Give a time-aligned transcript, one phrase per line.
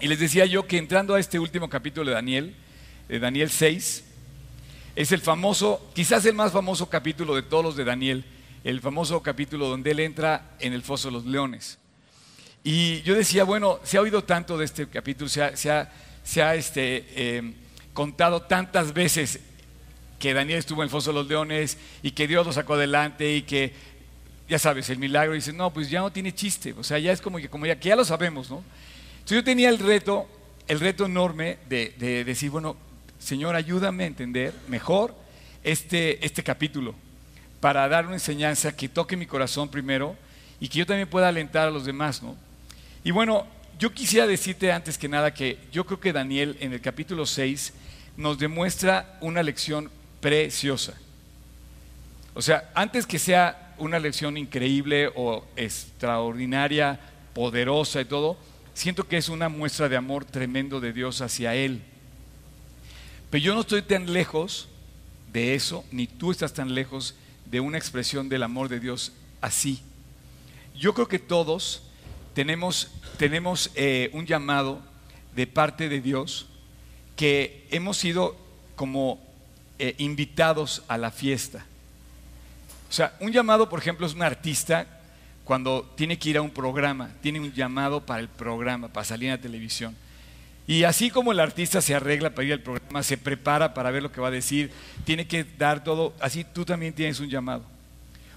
[0.00, 2.54] Y les decía yo que entrando a este último capítulo de Daniel,
[3.08, 4.04] de Daniel 6,
[4.96, 8.24] es el famoso, quizás el más famoso capítulo de todos los de Daniel,
[8.64, 11.78] el famoso capítulo donde él entra en el foso de los leones.
[12.64, 16.54] Y yo decía, bueno, se ha oído tanto de este capítulo, se ha, se ha,
[16.54, 17.54] este, eh,
[17.94, 19.40] contado tantas veces
[20.18, 23.36] que Daniel estuvo en el foso de los leones y que Dios lo sacó adelante
[23.36, 23.72] y que,
[24.48, 27.12] ya sabes, el milagro, y dice, no, pues ya no tiene chiste, o sea, ya
[27.12, 28.62] es como que, como ya, que ya lo sabemos, ¿no?
[29.14, 30.28] Entonces yo tenía el reto,
[30.68, 32.76] el reto enorme de, de decir, bueno,
[33.18, 35.14] Señor, ayúdame a entender mejor
[35.64, 36.94] este, este capítulo
[37.60, 40.16] para dar una enseñanza que toque mi corazón primero
[40.60, 42.36] y que yo también pueda alentar a los demás, ¿no?
[43.02, 43.46] Y bueno,
[43.78, 47.72] yo quisiera decirte antes que nada que yo creo que Daniel en el capítulo 6
[48.16, 50.94] nos demuestra una lección preciosa.
[52.34, 57.00] O sea, antes que sea una lección increíble o extraordinaria,
[57.34, 58.36] poderosa y todo,
[58.74, 61.82] siento que es una muestra de amor tremendo de Dios hacia Él.
[63.30, 64.68] Pero yo no estoy tan lejos
[65.32, 69.80] de eso, ni tú estás tan lejos de una expresión del amor de Dios así.
[70.74, 71.82] Yo creo que todos
[72.34, 74.80] tenemos, tenemos eh, un llamado
[75.34, 76.46] de parte de Dios
[77.16, 78.36] que hemos sido
[78.74, 79.20] como
[79.78, 81.66] eh, invitados a la fiesta.
[82.96, 84.86] Sea, un llamado, por ejemplo, es un artista
[85.44, 89.28] cuando tiene que ir a un programa, tiene un llamado para el programa, para salir
[89.28, 89.94] a la televisión.
[90.66, 94.02] Y así como el artista se arregla para ir al programa, se prepara para ver
[94.02, 94.70] lo que va a decir,
[95.04, 97.66] tiene que dar todo, así tú también tienes un llamado.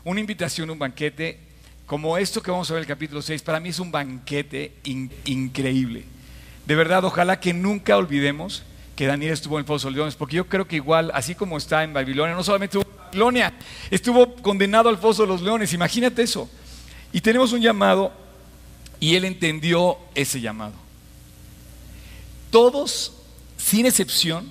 [0.03, 1.39] Una invitación, un banquete,
[1.85, 4.73] como esto que vamos a ver en el capítulo 6, para mí es un banquete
[5.23, 6.03] increíble.
[6.65, 8.63] De verdad, ojalá que nunca olvidemos
[8.97, 11.85] que Daniel estuvo en el de Leones, porque yo creo que igual, así como está
[11.85, 12.88] en Babilonia, no solamente en
[13.89, 16.49] Estuvo condenado al Foso de los Leones, imagínate eso.
[17.11, 18.11] Y tenemos un llamado
[18.99, 20.73] y él entendió ese llamado.
[22.51, 23.13] Todos,
[23.57, 24.47] sin excepción,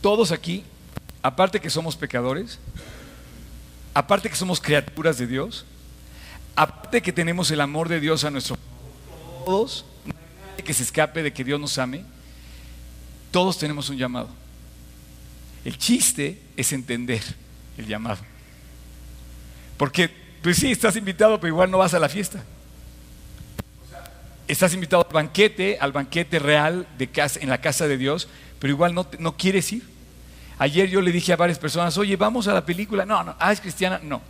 [0.00, 0.64] todos aquí,
[1.22, 2.58] aparte que somos pecadores,
[3.94, 5.64] aparte que somos criaturas de Dios,
[6.56, 8.56] aparte que tenemos el amor de Dios a nuestro
[9.44, 9.84] todos,
[10.64, 12.04] que se escape de que Dios nos ame,
[13.30, 14.28] todos tenemos un llamado.
[15.64, 17.22] El chiste es entender
[17.76, 18.20] el llamado.
[19.76, 20.10] Porque,
[20.42, 22.42] pues sí, estás invitado, pero igual no vas a la fiesta.
[24.48, 28.28] Estás invitado al banquete, al banquete real de casa, en la casa de Dios,
[28.58, 29.84] pero igual no, no quieres ir.
[30.58, 33.06] Ayer yo le dije a varias personas, oye, vamos a la película.
[33.06, 34.00] No, no, ah, es cristiana.
[34.02, 34.20] No.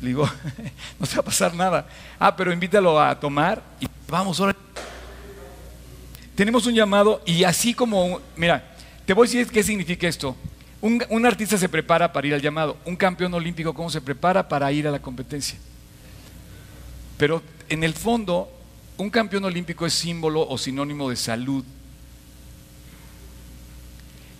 [0.00, 0.28] Le digo,
[0.98, 1.86] no te va a pasar nada.
[2.18, 4.54] Ah, pero invítalo a tomar y vamos, ahora.
[6.34, 8.75] Tenemos un llamado y así como, mira,
[9.06, 10.36] te voy a decir qué significa esto.
[10.80, 12.76] Un, artista se prepara para ir al llamado.
[12.84, 15.58] Un campeón olímpico, ¿cómo se prepara para ir a la competencia?
[17.16, 18.52] Pero en el fondo,
[18.96, 21.64] un campeón olímpico es símbolo o sinónimo de salud.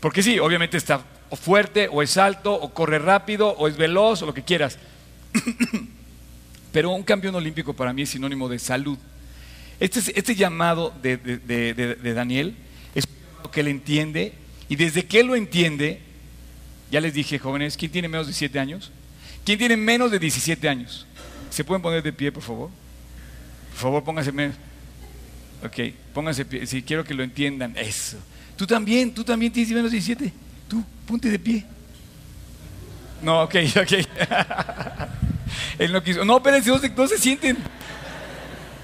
[0.00, 1.00] Porque sí, obviamente está
[1.32, 4.78] fuerte, o es alto, o corre rápido, o es veloz, o lo que quieras.
[6.72, 8.98] Pero un campeón olímpico para mí es sinónimo de salud.
[9.80, 12.56] Este, este llamado de, de, de, Daniel
[12.94, 13.06] es
[13.52, 14.32] que él entiende,
[14.68, 16.00] y desde que él lo entiende,
[16.90, 18.90] ya les dije, jóvenes, ¿quién tiene menos de 17 años?
[19.44, 21.06] ¿Quién tiene menos de 17 años?
[21.50, 22.70] ¿Se pueden poner de pie, por favor?
[23.70, 24.56] Por favor, pónganse menos.
[25.64, 26.66] Ok, pónganse pie.
[26.66, 27.76] Si quiero que lo entiendan.
[27.76, 28.18] Eso.
[28.56, 30.32] Tú también, tú también tienes menos de 17.
[30.68, 31.64] Tú, ponte de pie.
[33.22, 33.92] No, ok, ok.
[35.78, 36.24] Él no quiso.
[36.24, 37.56] No, espérense, no se sienten.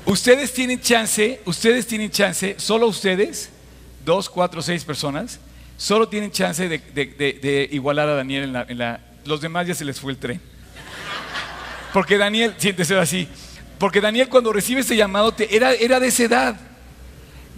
[0.05, 3.51] Ustedes tienen chance, ustedes tienen chance, solo ustedes,
[4.05, 5.39] dos, cuatro, seis personas,
[5.77, 10.13] solo tienen chance de, igualar a Daniel en la, Los demás ya se les fue
[10.13, 10.41] el tren.
[11.93, 13.29] Porque Daniel, siéntese así,
[13.79, 16.61] porque Daniel cuando recibe ese llamado era, era de esa edad.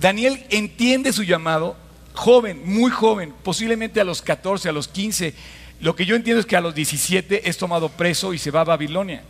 [0.00, 1.76] Daniel entiende su llamado,
[2.14, 5.34] joven, muy joven, posiblemente a los 14, a los 15.
[5.80, 8.62] Lo que yo entiendo es que a los 17 es tomado preso y se va
[8.62, 9.22] a Babilonia.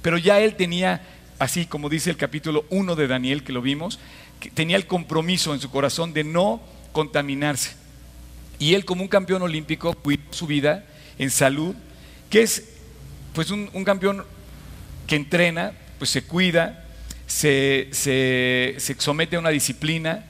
[0.00, 1.02] Pero ya él tenía,
[1.38, 3.98] así como dice el capítulo 1 de Daniel, que lo vimos,
[4.40, 6.62] que tenía el compromiso en su corazón de no
[6.92, 7.72] contaminarse.
[8.58, 10.84] Y él como un campeón olímpico cuidó su vida
[11.18, 11.74] en salud,
[12.30, 12.64] que es
[13.32, 14.24] pues un, campeón
[15.06, 16.84] que entrena, pues se cuida,
[17.26, 17.88] se,
[18.98, 20.24] somete a una disciplina,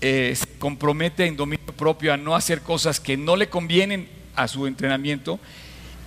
[0.00, 4.48] eh, se compromete en dominio propio a no hacer cosas que no le convienen a
[4.48, 5.38] su entrenamiento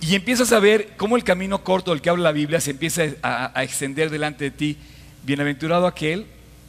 [0.00, 3.02] y empiezas a ver cómo el camino corto del que habla la Biblia se empieza
[3.22, 4.76] a, extender delante de ti.
[5.24, 6.26] Bienaventurado aquel,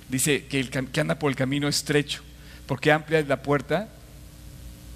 [0.10, 2.24] dice que el que anda por el camino estrecho,
[2.66, 3.90] porque amplia es la puerta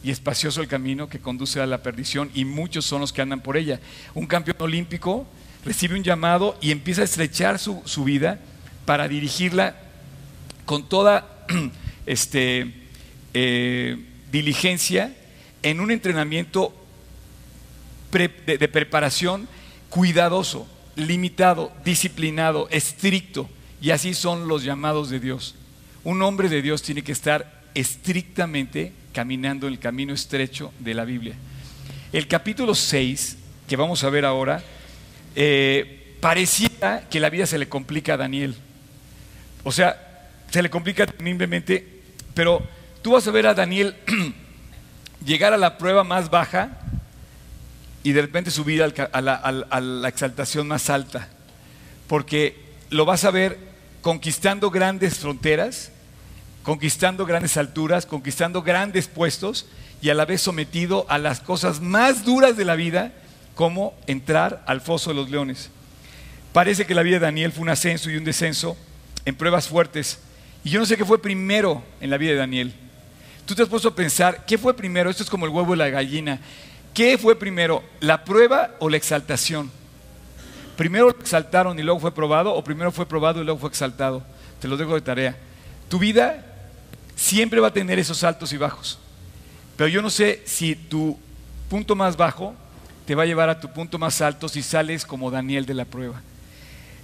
[0.03, 3.41] y espacioso el camino que conduce a la perdición y muchos son los que andan
[3.41, 3.79] por ella.
[4.13, 5.25] Un campeón olímpico
[5.63, 8.39] recibe un llamado y empieza a estrechar su, vida
[8.85, 9.77] para dirigirla
[10.65, 11.45] con toda
[12.05, 12.73] este,
[13.33, 13.97] eh,
[14.31, 15.15] diligencia
[15.61, 16.73] en un entrenamiento
[18.11, 18.29] de,
[18.67, 19.47] preparación
[19.89, 23.49] cuidadoso, limitado, disciplinado, estricto.
[23.81, 25.55] Y así son los llamados de Dios.
[26.03, 31.05] Un hombre de Dios tiene que estar estrictamente caminando en el camino estrecho de la
[31.05, 31.35] Biblia.
[32.11, 33.37] El capítulo 6,
[33.67, 34.61] que vamos a ver ahora,
[35.35, 38.55] eh, parecía que la vida se le complica a Daniel.
[39.63, 41.87] O sea, se le complica terriblemente,
[42.33, 42.61] pero
[43.01, 43.95] tú vas a ver a Daniel
[45.25, 46.79] llegar a la prueba más baja
[48.03, 51.29] y de repente subir a, la, exaltación más alta,
[52.07, 53.57] porque lo vas a ver
[54.01, 55.92] conquistando grandes fronteras,
[56.63, 59.67] conquistando grandes alturas, conquistando grandes puestos
[60.01, 63.13] y a la vez sometido a las cosas más duras de la vida,
[63.55, 65.69] como entrar al foso de los leones.
[66.51, 68.77] Parece que la vida de Daniel fue un ascenso y un descenso
[69.25, 70.19] en pruebas fuertes.
[70.63, 72.73] Y yo no sé qué fue primero en la vida de Daniel.
[73.45, 75.09] Tú te has puesto a pensar, ¿qué fue primero?
[75.09, 76.39] Esto es como el huevo y la gallina.
[76.93, 79.69] ¿Qué fue primero, la prueba o la exaltación?
[80.77, 84.23] ¿Primero lo exaltaron y luego fue probado o primero fue probado y luego fue exaltado?
[84.59, 85.35] Te lo dejo de tarea.
[85.89, 86.52] Tu vida
[87.23, 88.99] siempre va a tener esos altos y bajos.
[89.77, 91.17] Pero yo no sé si tu
[91.69, 92.53] punto más bajo
[93.05, 95.85] te va a llevar a tu punto más alto si sales como Daniel de la
[95.85, 96.21] prueba.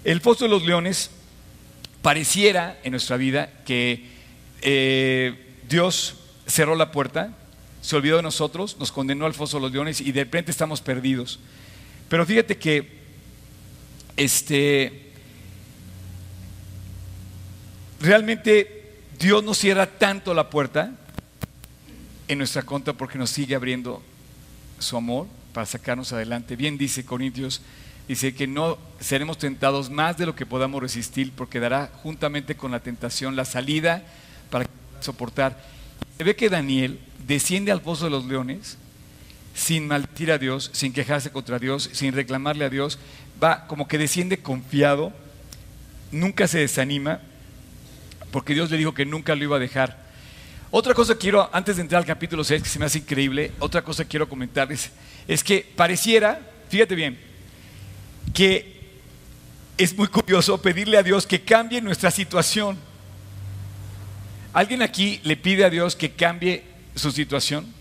[0.03, 1.09] El foso de los leones
[2.01, 4.09] pareciera en nuestra vida que
[4.61, 7.33] eh, Dios cerró la puerta
[7.81, 10.81] se olvidó de nosotros, nos condenó al foso de los leones y de repente estamos
[10.81, 11.39] perdidos.
[12.09, 12.99] Pero fíjate que
[14.17, 15.11] este
[18.01, 18.78] realmente
[19.19, 20.93] Dios no cierra tanto la puerta
[22.29, 24.01] en nuestra contra porque nos sigue abriendo
[24.79, 26.55] su amor para sacarnos adelante.
[26.55, 27.61] Bien dice Corintios,
[28.07, 32.71] dice que no seremos tentados más de lo que podamos resistir porque dará juntamente con
[32.71, 34.03] la tentación la salida
[34.49, 34.65] para
[35.01, 35.61] soportar.
[36.17, 38.77] Se ve que Daniel desciende al pozo de los leones
[39.53, 42.99] sin maldecir a Dios, sin quejarse contra Dios, sin reclamarle a Dios,
[43.43, 45.11] va como que desciende confiado,
[46.09, 47.19] nunca se desanima,
[48.31, 50.09] porque Dios le dijo que nunca lo iba a dejar.
[50.71, 53.81] Otra cosa quiero, antes de entrar al capítulo 6, que se me hace increíble, otra
[53.81, 54.91] cosa quiero comentarles,
[55.27, 56.39] es que pareciera,
[56.69, 57.17] fíjate bien,
[58.33, 58.79] que
[59.77, 62.77] es muy curioso pedirle a Dios que cambie nuestra situación.
[64.53, 66.63] ¿Alguien aquí le pide a Dios que cambie
[66.95, 67.73] su situación?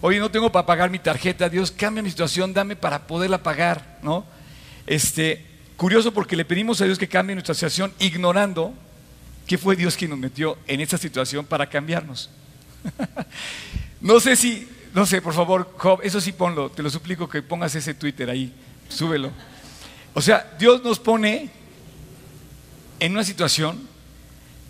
[0.00, 3.98] Oye, no tengo para pagar mi tarjeta, Dios, cambia mi situación, dame para poderla pagar,
[4.02, 4.24] ¿no?
[4.86, 5.44] Este,
[5.76, 8.74] curioso porque le pedimos a Dios que cambie nuestra situación ignorando
[9.48, 12.28] que fue Dios quien nos metió en esta situación para cambiarnos.
[14.00, 17.74] no sé si, no sé, por favor, eso sí ponlo, te lo suplico que pongas
[17.74, 18.52] ese Twitter ahí,
[18.90, 19.32] súbelo.
[20.12, 21.48] O sea, Dios nos pone
[23.00, 23.80] en una situación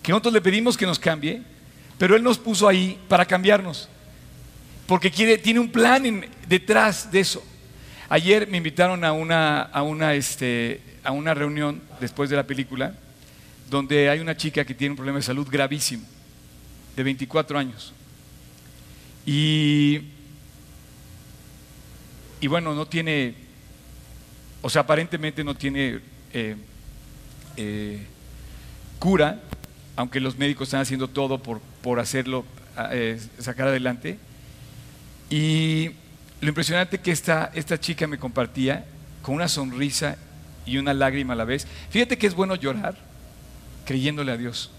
[0.01, 1.43] que nosotros le pedimos que nos cambie,
[1.99, 3.89] pero Él nos puso ahí para cambiarnos.
[4.87, 7.45] Porque quiere, tiene un plan detrás de eso.
[8.09, 12.95] Ayer me invitaron a una, a, una, este, a una reunión después de la película
[13.69, 16.05] donde hay una chica que tiene un problema de salud gravísimo,
[16.97, 17.93] de 24 años.
[19.27, 20.01] Y,
[22.41, 23.35] y bueno, no tiene,
[24.63, 26.01] o sea, aparentemente no tiene
[26.33, 26.57] eh,
[27.57, 28.07] eh,
[28.99, 29.41] cura,
[29.97, 32.45] aunque los médicos están haciendo todo por, por hacerlo,
[32.91, 34.19] eh, sacar adelante.
[35.29, 35.91] Y
[36.41, 38.87] lo impresionante que esta, esta chica me compartía
[39.21, 40.17] con una sonrisa
[40.65, 41.67] y una lágrima a la vez.
[41.91, 43.08] Fíjate que es bueno llorar
[43.89, 44.71] creyéndole a Dios.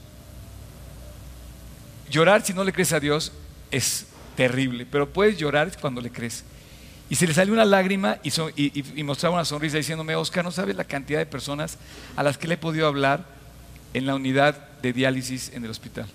[2.11, 3.31] Llorar si no le crees a Dios
[3.71, 6.43] es terrible, pero puedes llorar cuando le crees.
[7.09, 10.83] Y se le salió una lágrima y, mostraba una sonrisa diciéndome, Oscar, ¿no sabes la
[10.83, 11.79] cantidad de personas
[12.15, 13.25] a las que le he podido hablar
[13.95, 16.05] en la unidad de diálisis en el hospital.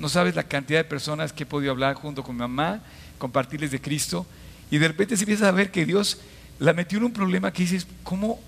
[0.00, 2.82] No sabes la cantidad de personas que he podido hablar junto con mi mamá,
[3.16, 4.26] compartirles de Cristo,
[4.70, 6.18] y de repente se empieza a ver que Dios
[6.58, 8.38] la metió en un problema que dices, ¿cómo?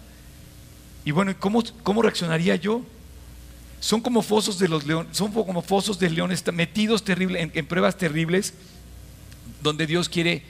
[1.05, 2.83] Y bueno, ¿cómo, cómo reaccionaría yo?
[3.81, 7.99] Son como fosos de los leones, son como fosos de leones metidos en, en pruebas
[7.99, 8.55] terribles,
[9.63, 10.43] donde Dios quiere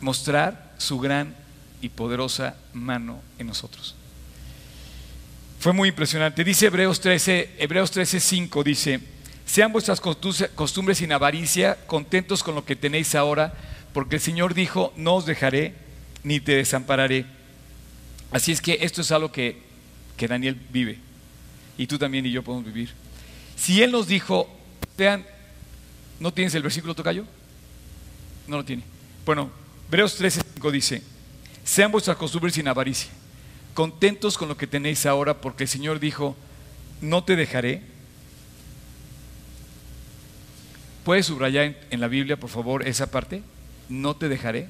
[0.00, 1.34] mostrar su gran
[1.80, 3.94] y poderosa mano en nosotros.
[5.60, 6.42] Fue muy impresionante.
[6.44, 9.00] Dice Hebreos 13, Hebreos 13, 5, dice,
[9.44, 13.52] sean vuestras costumbres sin avaricia, contentos con lo que tenéis ahora,
[13.92, 15.74] porque el Señor dijo, no os dejaré
[16.24, 17.26] ni te desampararé.
[18.32, 19.62] Así es que esto es algo que,
[20.16, 20.98] que Daniel vive.
[21.78, 22.90] Y tú también y yo podemos vivir.
[23.56, 24.48] Si Él nos dijo,
[24.96, 25.24] vean,
[26.18, 27.24] ¿no tienes el versículo tocayo?
[28.46, 28.82] No lo tiene.
[29.24, 29.50] Bueno,
[29.88, 31.02] Hebreos 13, 5 dice,
[31.64, 33.10] sean vuestras costumbres sin avaricia
[33.74, 36.36] contentos con lo que tenéis ahora porque el Señor dijo,
[37.00, 37.82] no te dejaré.
[41.04, 43.42] ¿Puedes subrayar en la Biblia, por favor, esa parte?
[43.88, 44.68] No te dejaré.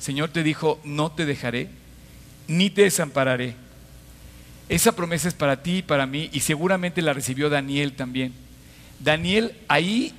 [0.00, 1.70] Señor te dijo, no te dejaré,
[2.46, 3.56] ni te desampararé.
[4.68, 8.32] Esa promesa es para ti y para mí y seguramente la recibió Daniel también.
[9.00, 10.14] Daniel ahí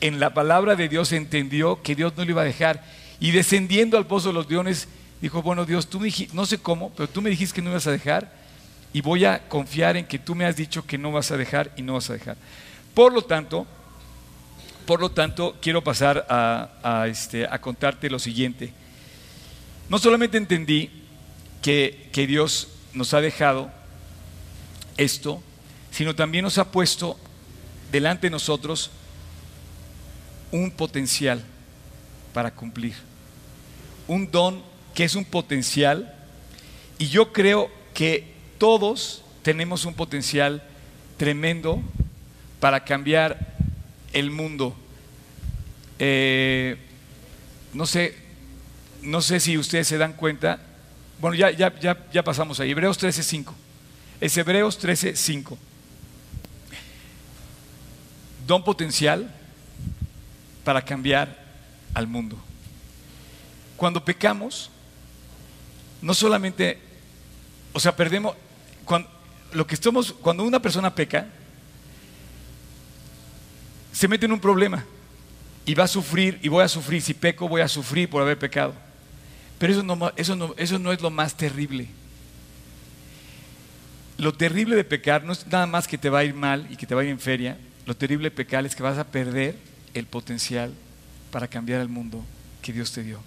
[0.00, 2.82] en la palabra de Dios entendió que Dios no le iba a dejar
[3.20, 4.88] y descendiendo al pozo de los leones
[5.20, 7.70] dijo, bueno Dios, tú me dijiste, no sé cómo, pero tú me dijiste que no
[7.70, 8.32] ibas a dejar
[8.92, 11.70] y voy a confiar en que tú me has dicho que no vas a dejar
[11.76, 12.36] y no vas a dejar.
[12.94, 13.66] Por lo tanto,
[14.86, 18.72] por lo tanto, quiero pasar a, este, a contarte lo siguiente.
[19.88, 20.90] No solamente entendí
[21.62, 23.70] que, Dios nos ha dejado
[24.96, 25.42] esto,
[25.90, 27.18] sino también nos ha puesto
[27.90, 28.90] delante de nosotros
[30.52, 31.42] un potencial
[32.32, 32.94] para cumplir.
[34.08, 34.62] Un don
[34.94, 36.14] que es un potencial
[36.98, 40.62] y yo creo que todos tenemos un potencial
[41.16, 41.82] tremendo
[42.58, 43.54] para cambiar
[44.12, 44.76] el mundo.
[45.98, 46.76] Eh,
[47.72, 48.16] no sé,
[49.02, 50.60] no sé si ustedes se dan cuenta.
[51.20, 52.70] Bueno, ya, ya, ya, ya pasamos ahí.
[52.70, 53.52] Hebreos 13.5.
[54.20, 55.56] Es Hebreos 13.5.
[58.46, 59.32] Don potencial
[60.64, 61.36] para cambiar
[61.94, 62.38] al mundo.
[63.76, 64.70] Cuando pecamos,
[66.00, 66.78] no solamente,
[67.72, 68.34] o sea, perdemos,
[68.84, 69.08] cuando,
[69.52, 71.26] lo que estamos, cuando una persona peca,
[73.92, 74.84] se mete en un problema
[75.66, 78.38] y va a sufrir y voy a sufrir, si peco voy a sufrir por haber
[78.38, 78.74] pecado.
[79.60, 79.74] Pero
[80.16, 81.86] eso no, es lo más terrible.
[84.16, 86.76] Lo terrible de pecar no es nada más que te va a ir mal y
[86.76, 87.58] que te va a ir en feria.
[87.84, 89.54] Lo terrible de pecar es que vas a perder
[89.92, 90.72] el potencial
[91.30, 92.24] para cambiar el mundo
[92.62, 93.20] que Dios te dio.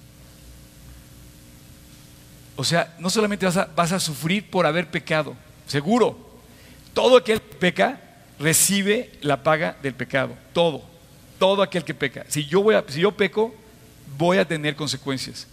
[2.56, 5.36] O sea, no solamente vas a, vas a sufrir por haber pecado,
[5.68, 6.18] seguro.
[6.96, 8.02] Todo aquel que peca
[8.40, 10.36] recibe la paga del pecado.
[10.52, 10.84] Todo.
[11.38, 12.26] Todo aquel que peca.
[12.28, 13.54] Si yo, voy a, si yo peco,
[14.18, 15.48] voy a tener consecuencias.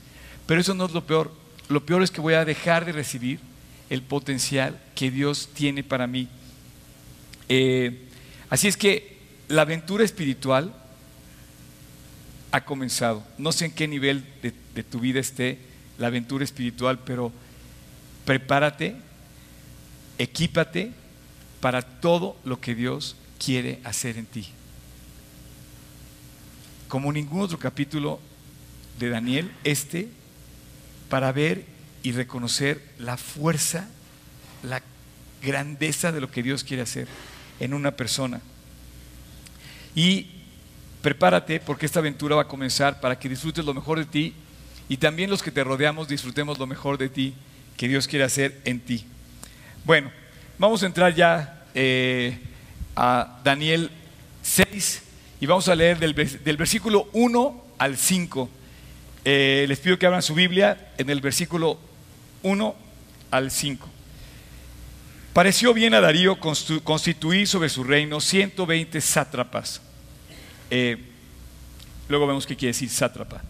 [0.51, 1.33] Pero eso no es lo peor.
[1.69, 3.39] Lo peor es que voy a dejar de recibir
[3.89, 6.29] el potencial que Dios tiene para mí.
[7.49, 8.09] Eh,
[8.49, 9.17] así es que
[9.47, 10.75] la aventura espiritual
[12.51, 13.25] ha comenzado.
[13.39, 15.61] No sé en qué nivel de, de tu vida esté
[15.99, 17.31] la aventura espiritual, pero
[18.25, 18.97] prepárate,
[20.19, 20.91] equípate
[21.61, 24.49] para todo lo que Dios quiere hacer en ti.
[26.89, 28.19] Como ningún otro capítulo
[28.99, 30.09] de Daniel, este,
[31.11, 31.67] para ver
[32.03, 33.87] y reconocer la fuerza,
[34.63, 34.81] la
[35.43, 37.07] grandeza de lo que Dios quiere hacer
[37.61, 38.41] en una persona.
[39.95, 40.29] Y
[41.03, 44.35] prepárate porque esta aventura va a comenzar para que disfrutes lo mejor de ti
[44.89, 47.35] y también los que te rodeamos disfrutemos lo mejor de ti
[47.77, 49.05] que Dios quiere hacer en ti.
[49.85, 50.11] Bueno,
[50.61, 52.39] Vamos a entrar ya eh,
[52.95, 53.91] a Daniel
[54.43, 55.03] 6
[55.41, 56.13] y vamos a leer del,
[56.59, 58.51] versículo 1 al 5.
[59.25, 61.79] Eh, les pido que abran su Biblia en el versículo
[62.43, 62.75] 1
[63.31, 63.89] al 5.
[65.33, 69.81] Pareció bien a Darío constituir sobre su reino 120 sátrapas.
[70.71, 70.97] Eh,
[72.09, 73.43] luego vemos qué quiere decir sátrapa.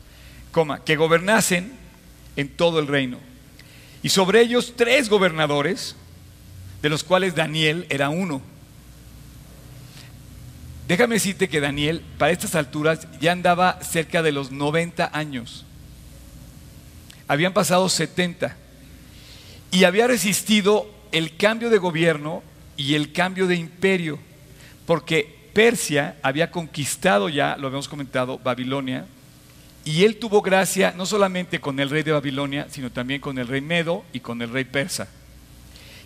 [0.50, 1.72] Coma, que gobernasen
[2.36, 3.18] en todo el reino.
[4.02, 5.96] Y sobre ellos tres gobernadores
[6.82, 8.42] de los cuales Daniel era uno.
[10.90, 15.64] Déjame decirte que Daniel, para estas alturas, ya andaba cerca de los 90 años.
[17.28, 18.56] Habían pasado 70
[19.70, 22.42] y había resistido el cambio de gobierno
[22.76, 24.18] y el cambio de imperio,
[24.84, 29.06] porque Persia había conquistado ya, lo habíamos comentado, Babilonia,
[29.84, 33.46] y él tuvo gracia no solamente con el rey de Babilonia, sino también con el
[33.46, 35.06] rey Medo y con el rey persa.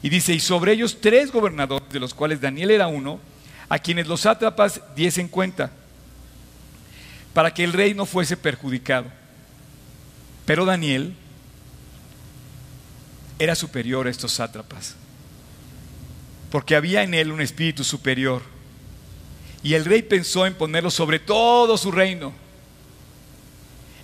[0.02, 3.18] Y dice, y sobre ellos tres gobernadores, de los cuales Daniel era uno,
[3.68, 5.70] a quienes los sátrapas diesen cuenta,
[7.32, 9.06] para que el rey no fuese perjudicado.
[10.46, 11.14] Pero Daniel
[13.38, 14.94] era superior a estos sátrapas,
[16.50, 18.42] porque había en él un espíritu superior.
[19.62, 22.34] Y el rey pensó en ponerlo sobre todo su reino.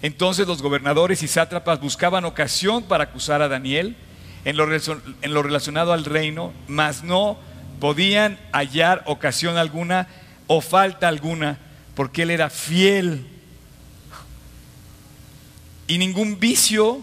[0.02, 3.96] Entonces los gobernadores y sátrapas buscaban ocasión para acusar a Daniel
[4.44, 7.38] en lo, relacionado al reino, mas no
[7.80, 10.06] podían hallar ocasión alguna
[10.46, 11.58] o falta alguna,
[11.94, 13.26] porque él era fiel.
[15.88, 17.02] Y ningún vicio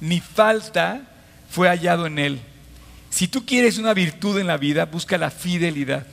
[0.00, 1.02] ni falta
[1.48, 2.40] fue hallado en él.
[3.08, 6.06] Si tú quieres una virtud en la vida, busca la fidelidad.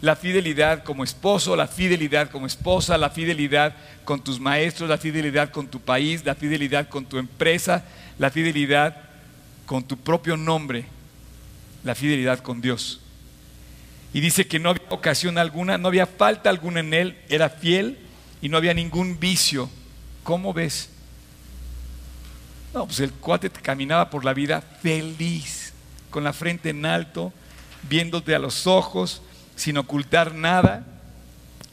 [0.00, 3.74] la fidelidad como esposo, la fidelidad como esposa, la fidelidad
[4.04, 7.84] con tus maestros, la fidelidad con tu país, la fidelidad con tu empresa,
[8.16, 8.96] la fidelidad
[9.66, 10.86] con tu propio nombre,
[11.84, 13.00] la fidelidad con Dios.
[14.12, 17.98] Y dice que no había ocasión alguna, no había falta alguna en él, era fiel
[18.40, 19.68] y no había ningún vicio.
[20.24, 20.90] ¿Cómo ves?
[22.72, 25.72] No, pues el cuate caminaba por la vida feliz,
[26.10, 27.32] con la frente en alto,
[27.88, 29.22] viéndote a los ojos,
[29.56, 30.86] sin ocultar nada.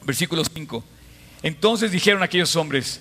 [0.04, 0.84] Versículo 5.
[1.42, 3.00] Entonces dijeron aquellos hombres,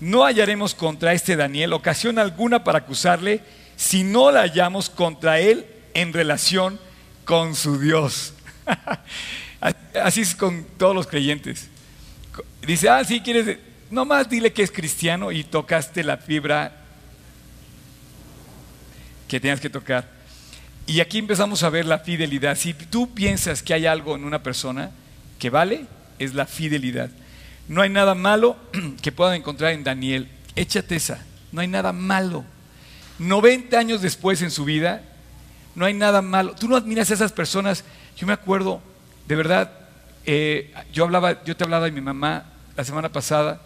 [0.00, 3.42] no hallaremos contra este Daniel ocasión alguna para acusarle
[3.76, 6.78] si no la hallamos contra él en relación
[7.24, 8.34] con su Dios.
[10.02, 11.68] Así es con todos los creyentes.
[12.66, 13.58] Dice, ah, sí, quieres,
[13.90, 16.76] nomás dile que es cristiano y tocaste la fibra
[19.28, 20.08] que tenías que tocar.
[20.86, 22.56] Y aquí empezamos a ver la fidelidad.
[22.56, 24.90] Si tú piensas que hay algo en una persona
[25.38, 25.86] que vale,
[26.18, 27.10] es la fidelidad.
[27.68, 28.56] No hay nada malo
[29.02, 30.28] que puedan encontrar en Daniel.
[30.56, 31.24] Échate esa.
[31.52, 32.44] No hay nada malo.
[33.20, 35.02] 90 años después en su vida,
[35.74, 36.54] no hay nada malo.
[36.54, 37.84] Tú no admiras a esas personas.
[38.16, 38.80] Yo me acuerdo,
[39.26, 39.72] de verdad,
[40.26, 42.44] eh, yo, hablaba, yo te hablaba de mi mamá
[42.76, 43.60] la semana pasada.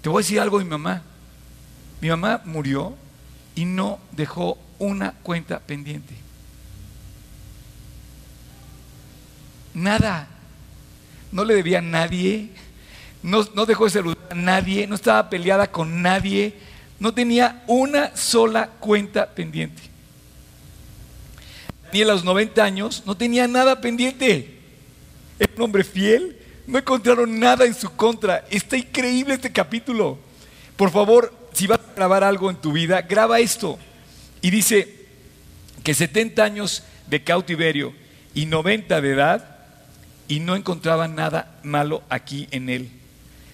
[0.00, 1.02] Te voy a decir algo de mi mamá.
[2.00, 2.96] Mi mamá murió
[3.54, 6.14] y no dejó una cuenta pendiente.
[9.74, 10.28] Nada.
[11.30, 12.50] No le debía a nadie.
[13.22, 14.86] No, dejó de saludar a nadie.
[14.86, 16.58] No estaba peleada con nadie.
[16.98, 19.91] No tenía una sola cuenta pendiente.
[21.92, 24.58] Ni a los 90 años no tenía nada pendiente.
[25.38, 26.38] Era un hombre fiel.
[26.66, 28.46] No encontraron nada en su contra.
[28.50, 30.18] Está increíble este capítulo.
[30.76, 33.78] Por favor, si vas a grabar algo en tu vida, graba esto.
[34.40, 35.02] Y dice
[35.82, 37.92] que 70 años de cautiverio
[38.34, 39.56] y 90 de edad
[40.28, 42.90] y no encontraba nada malo aquí en él.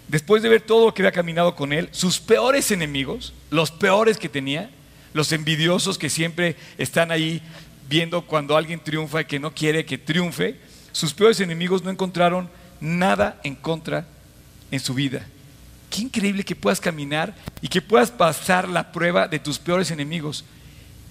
[0.06, 4.16] Después de ver todo lo que había caminado con él, sus peores enemigos, los peores
[4.16, 4.70] que tenía,
[5.12, 7.42] los envidiosos que siempre están ahí
[7.88, 10.60] viendo cuando alguien triunfa y que no quiere que triunfe,
[10.92, 12.48] sus peores enemigos no encontraron
[12.80, 14.06] nada en contra
[14.70, 15.26] en su vida.
[15.90, 20.44] Qué increíble que puedas caminar y que puedas pasar la prueba de tus peores enemigos.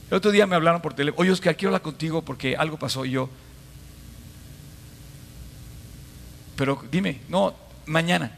[0.09, 3.03] El otro día me hablaron por teléfono, oye Oscar, quiero hablar contigo porque algo pasó
[3.05, 3.29] yo,
[6.55, 8.31] pero dime, no, mañana.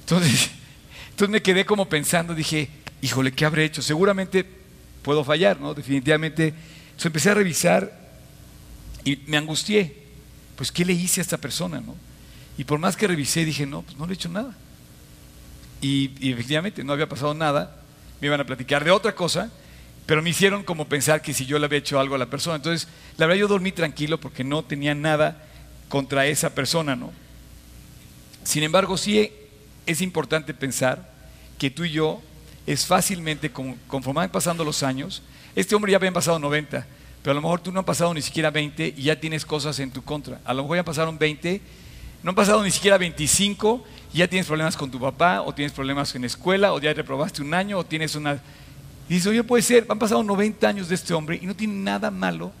[0.00, 0.50] Entonces,
[1.10, 2.68] entonces me quedé como pensando, dije,
[3.00, 3.82] híjole, ¿qué habré hecho?
[3.82, 4.44] Seguramente
[5.02, 5.74] puedo fallar, ¿no?
[5.74, 6.54] Definitivamente.
[6.94, 7.92] Entonces empecé a revisar
[9.04, 10.04] y me angustié.
[10.56, 11.96] Pues, ¿qué le hice a esta persona, no?
[12.56, 14.54] Y por más que revisé, dije, no, pues no le he hecho nada.
[15.80, 17.82] Y, y efectivamente no había pasado nada.
[18.20, 19.50] Me iban a platicar de otra cosa,
[20.06, 22.56] pero me hicieron como pensar que si yo le había hecho algo a la persona.
[22.56, 25.44] Entonces, la verdad, yo dormí tranquilo porque no tenía nada
[25.88, 27.12] contra esa persona, ¿no?
[28.44, 29.32] Sin embargo, sí
[29.86, 31.12] es importante pensar
[31.58, 32.22] que tú y yo
[32.66, 35.22] es fácilmente, conforme van pasando los años,
[35.54, 36.86] este hombre ya habían pasado 90,
[37.22, 39.78] pero a lo mejor tú no han pasado ni siquiera 20 y ya tienes cosas
[39.78, 40.40] en tu contra.
[40.44, 41.60] A lo mejor ya pasaron 20,
[42.22, 45.72] no han pasado ni siquiera 25 y ya tienes problemas con tu papá, o tienes
[45.72, 48.34] problemas en la escuela, o ya reprobaste un año, o tienes una...
[49.08, 51.74] Y dices, oye, puede ser, han pasado 90 años de este hombre y no tiene
[51.74, 52.52] nada malo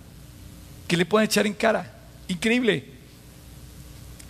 [0.86, 1.94] que le puedan echar en cara.
[2.28, 2.84] Increíble.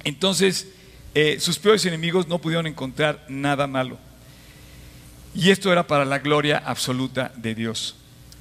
[0.05, 0.69] Entonces,
[1.15, 3.99] eh, sus peores enemigos no pudieron encontrar nada malo.
[5.35, 7.97] Y esto era para la gloria absoluta de Dios.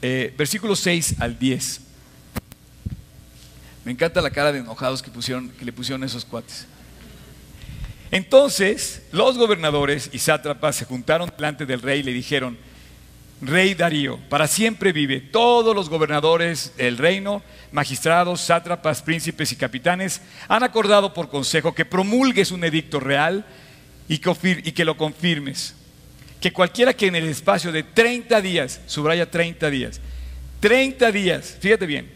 [0.05, 1.79] Eh, versículos 6 al 10.
[3.85, 6.67] Me encanta la cara de enojados que, pusieron, que le pusieron esos cuates.
[8.11, 12.57] Entonces los gobernadores y sátrapas se juntaron delante del rey y le dijeron,
[13.41, 15.21] Rey Darío, para siempre vive.
[15.21, 21.85] Todos los gobernadores del reino, magistrados, sátrapas, príncipes y capitanes han acordado por consejo que
[21.85, 23.45] promulgues un edicto real
[24.09, 25.75] y que, lo confirmes.
[26.43, 30.01] Que cualquiera que en el espacio de 30 días, subraya 30 días,
[30.59, 32.11] 30 días, fíjate bien,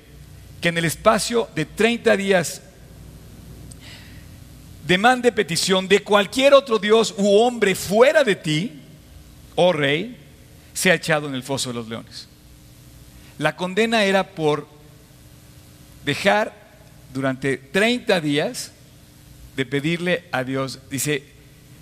[0.60, 2.62] que en el espacio de 30 días
[4.86, 8.74] demande petición de cualquier otro Dios u hombre fuera de ti,
[9.56, 10.18] oh rey,
[10.74, 12.28] se ha echado en el foso de los leones.
[13.38, 14.68] La condena era por
[16.04, 16.54] dejar
[17.14, 18.74] durante 30 días
[19.56, 20.80] de pedirle a Dios.
[20.92, 21.24] Dice,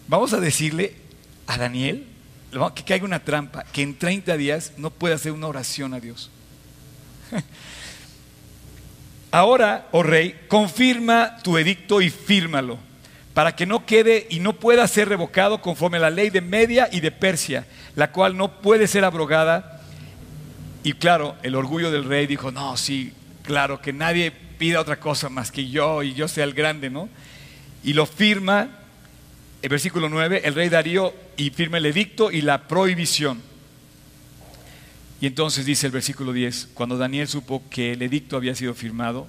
[0.08, 0.94] vamos a decirle
[1.48, 2.10] a Daniel
[2.74, 6.30] que caiga una trampa, que en 30 días no puede hacer una oración a Dios.
[9.32, 12.78] Ahora, oh rey, confirma tu edicto y fírmalo,
[13.34, 16.88] para que no quede y no pueda ser revocado conforme a la ley de Media
[16.90, 19.82] y de Persia, la cual no puede ser abrogada.
[20.84, 23.12] Y claro, el orgullo del rey dijo, no, sí,
[23.44, 27.10] claro, que nadie pida otra cosa más que yo y yo sea el grande, ¿no?
[27.84, 28.70] Y lo firma,
[29.66, 33.42] el versículo 9, el rey Darío y firma el edicto y la prohibición.
[35.20, 39.28] Y entonces dice el versículo 10, cuando Daniel supo que el edicto había sido firmado,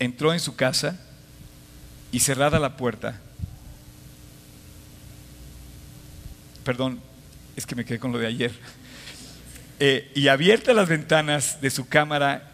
[0.00, 1.00] entró en su casa
[2.10, 3.20] y cerrada la puerta,
[6.64, 6.98] perdón,
[7.54, 8.50] es que me quedé con lo de ayer,
[9.78, 12.50] eh, y abiertas las ventanas de su cámara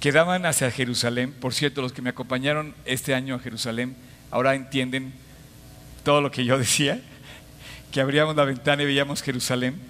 [0.00, 3.94] que daban hacia Jerusalén, por cierto, los que me acompañaron este año a Jerusalén,
[4.32, 5.22] ahora entienden
[6.04, 7.00] todo lo que yo decía,
[7.90, 9.80] que abríamos la ventana y veíamos Jerusalén.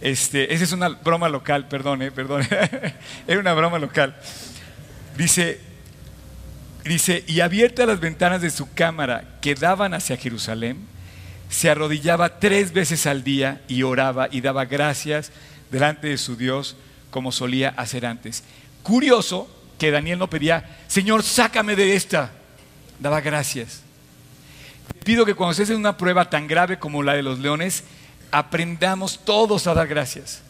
[0.00, 2.46] Este, esa es una broma local, perdón, eh, perdón,
[3.26, 4.16] era una broma local.
[5.16, 5.60] Dice,
[6.84, 10.78] dice, y abiertas las ventanas de su cámara que daban hacia Jerusalén,
[11.48, 15.30] se arrodillaba tres veces al día y oraba y daba gracias
[15.70, 16.76] delante de su Dios
[17.10, 18.42] como solía hacer antes.
[18.82, 22.32] Curioso que Daniel no pedía, Señor, sácame de esta.
[22.98, 23.84] Daba gracias.
[25.04, 27.84] Pido que cuando estés en una prueba tan grave como la de los leones,
[28.30, 30.42] aprendamos todos a dar gracias.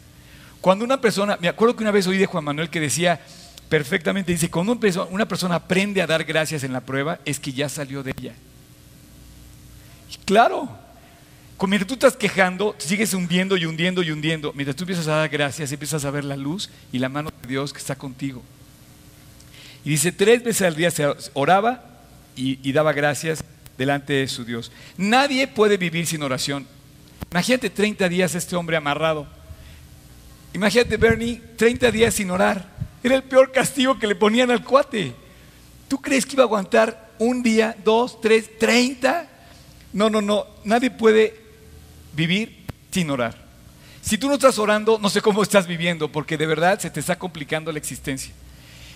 [0.60, 3.20] Cuando una persona, me acuerdo que una vez oí de Juan Manuel que decía
[3.68, 4.78] perfectamente, dice, cuando
[5.10, 8.34] una persona aprende a dar gracias en la prueba, es que ya salió de ella.
[10.24, 10.68] claro,
[11.66, 14.52] Mientras tú estás quejando, sigues hundiendo y hundiendo y hundiendo.
[14.52, 17.48] Mientras tú empiezas a dar gracias, empiezas a ver la luz y la mano de
[17.48, 18.42] Dios que está contigo.
[19.82, 21.84] Y dice, tres veces al día se oraba
[22.36, 23.42] y daba gracias
[23.78, 24.70] delante de su Dios.
[24.96, 26.66] Nadie puede vivir sin oración.
[27.30, 29.26] Imagínate 30 días este hombre amarrado.
[30.52, 32.68] Imagínate, Bernie, 30 días sin orar.
[33.02, 35.12] Era el peor castigo que le ponían al cuate.
[35.88, 39.28] ¿Tú crees que iba a aguantar un día, dos, tres, treinta?
[39.92, 40.46] No, no, no.
[40.64, 41.36] Nadie puede
[42.14, 43.36] vivir sin orar.
[44.00, 47.00] Si tú no estás orando, no sé cómo estás viviendo, porque de verdad se te
[47.00, 48.32] está complicando la existencia.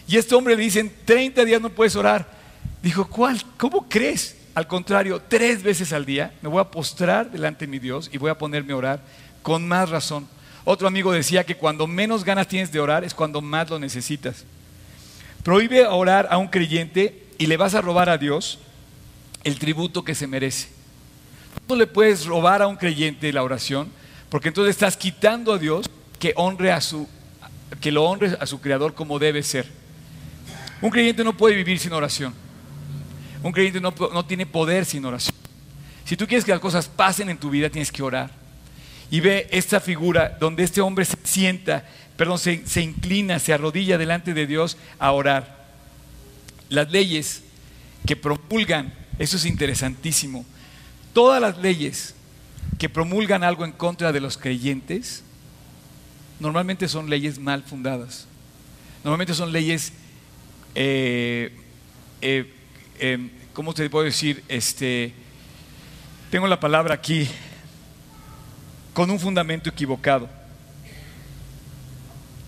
[0.07, 2.31] Y este hombre le dicen, 30 días no puedes orar.
[2.83, 3.43] Dijo, ¿cuál?
[3.57, 4.38] ¿Cómo crees?
[4.59, 8.18] Al contrario, tres veces al día me voy a postrar delante de mi Dios y
[8.18, 9.01] voy a ponerme a orar
[9.40, 10.27] con más razón.
[10.64, 14.44] Otro amigo decía que cuando menos ganas tienes de orar es cuando más lo necesitas.
[15.44, 18.59] Prohíbe orar a un creyente y le vas a robar a Dios
[19.44, 20.71] el tributo que se merece.
[21.68, 23.88] No le puedes robar a un creyente la oración,
[24.29, 27.07] porque entonces estás quitando a Dios que honre a su
[27.81, 29.68] que lo honre a su creador como debe ser.
[30.83, 32.48] Un creyente no puede vivir sin oración.
[33.42, 35.37] Un creyente no, tiene poder sin oración.
[36.05, 38.31] Si tú quieres que las cosas pasen en tu vida, tienes que orar.
[39.11, 41.85] Y ve esta figura donde este hombre se sienta,
[42.16, 45.66] perdón, se, se inclina, se arrodilla delante de Dios a orar.
[46.68, 47.42] Las leyes
[48.07, 50.44] que promulgan, eso es interesantísimo
[51.18, 52.14] todas las leyes
[52.79, 55.24] que promulgan algo en contra de los creyentes,
[56.38, 58.29] normalmente son leyes mal fundadas.
[59.03, 59.92] Normalmente son leyes,
[60.77, 61.57] eh,
[62.20, 62.55] eh,
[62.99, 64.43] em, ¿cómo te puedo decir?
[64.49, 65.13] Este,
[66.31, 67.29] tengo la palabra aquí,
[68.93, 70.29] con un fundamento equivocado.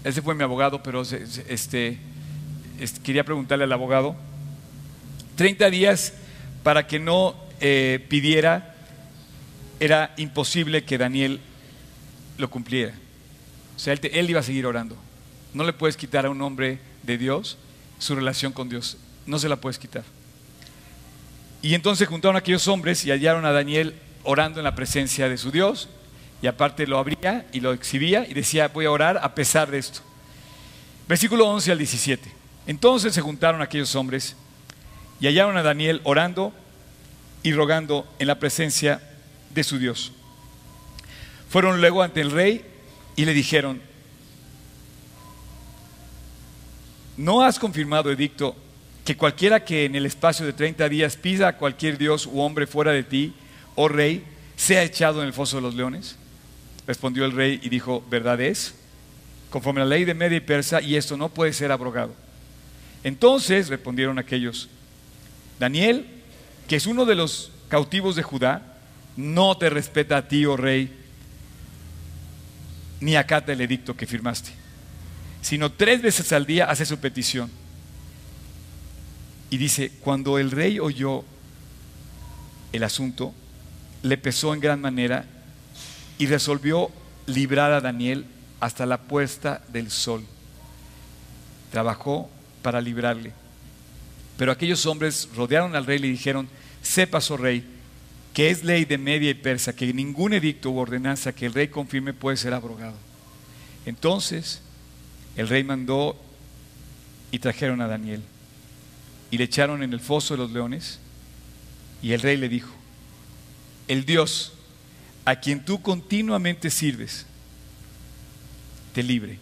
[0.05, 1.99] Ese fue mi abogado, pero este,
[3.03, 4.17] quería preguntarle al abogado.
[5.37, 6.15] 30 días
[6.63, 8.75] para que no eh, pidiera,
[9.79, 11.41] era imposible que Daniel
[12.39, 12.95] lo cumpliera.
[13.77, 14.97] O sea, él, él, iba a seguir orando.
[15.55, 17.57] No le puedes quitar a un hombre de Dios
[17.99, 18.99] su relación con Dios.
[19.27, 20.05] No se la puedes quitar.
[21.63, 23.95] Y entonces juntaron aquellos hombres y hallaron a Daniel
[24.25, 25.89] orando en la presencia de su Dios.
[26.43, 29.79] Y aparte lo abría y lo exhibía y decía, voy a orar a pesar de
[29.79, 30.01] esto.
[31.07, 32.33] Versículo 11 al 17.
[32.67, 34.37] Entonces se juntaron aquellos hombres
[35.21, 36.53] y hallaron a Daniel orando
[37.43, 39.03] y rogando en la presencia
[39.51, 40.13] de su Dios.
[41.51, 42.65] Fueron luego ante el rey
[43.17, 43.83] y le dijeron,
[47.17, 48.57] ¿no has confirmado, edicto,
[49.05, 52.67] que cualquiera que en el espacio de 30 días pida a cualquier dios u hombre
[52.67, 53.35] fuera de ti,
[53.75, 54.25] oh rey,
[54.57, 56.17] sea echado en el foso de los leones?
[56.87, 58.75] Respondió el rey y dijo, ¿verdad es?
[59.49, 62.15] Conforme a la ley de Media y Persa, y esto no puede ser abrogado.
[63.03, 64.69] Entonces respondieron aquellos,
[65.59, 66.07] Daniel,
[66.69, 68.77] que es uno de los cautivos de Judá,
[69.17, 70.93] no te respeta a ti, oh rey,
[73.01, 74.51] ni acata el edicto que firmaste,
[75.41, 77.51] sino tres veces al día hace su petición.
[79.51, 81.25] Y dice, cuando el rey oyó
[82.73, 83.35] el asunto,
[84.03, 85.27] le pesó en gran manera
[86.19, 86.91] y resolvió
[87.27, 88.27] librar a Daniel
[88.61, 90.25] hasta la puesta del sol.
[91.73, 92.31] Trabajó
[92.63, 93.33] para librarle.
[94.37, 96.49] Pero aquellos hombres rodearon al rey y le dijeron,
[96.81, 97.65] sepas, oh rey,
[98.33, 101.69] que es ley de media y persa, que ningún edicto u ordenanza que el rey
[101.69, 102.97] confirme puede ser abrogado.
[103.85, 104.63] Entonces,
[105.37, 106.17] el rey mandó
[107.33, 108.23] y trajeron a Daniel
[109.31, 110.99] y le echaron en el foso de los leones
[112.03, 112.71] y el rey le dijo,
[113.89, 114.53] el Dios
[115.25, 117.27] a quien tú continuamente sirves,
[118.95, 119.39] te libre.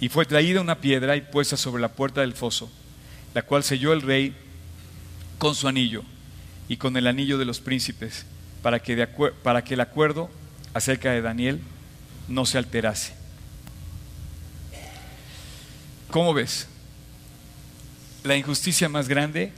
[0.00, 2.70] Y fue traída una piedra y puesta sobre la puerta del foso,
[3.34, 4.34] la cual selló el rey
[5.38, 6.02] con su anillo
[6.68, 8.24] y con el anillo de los príncipes,
[8.62, 9.06] para que,
[9.42, 10.30] para que el acuerdo
[10.74, 11.60] acerca de Daniel
[12.28, 13.14] no se alterase.
[16.10, 16.68] ¿Cómo ves?
[18.22, 19.52] La injusticia más grande,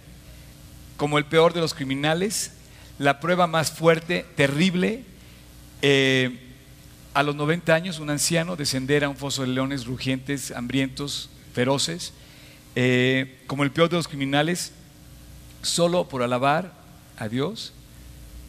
[0.96, 2.53] como el peor de los criminales,
[2.98, 5.03] la prueba más fuerte, terrible.
[5.83, 6.38] Eh,
[7.14, 12.12] a los 90 años, un anciano descender a un foso de leones rugientes, hambrientos, feroces,
[12.77, 14.72] eh, como el peor de los criminales,
[15.62, 16.72] solo por alabar
[17.18, 17.72] a Dios,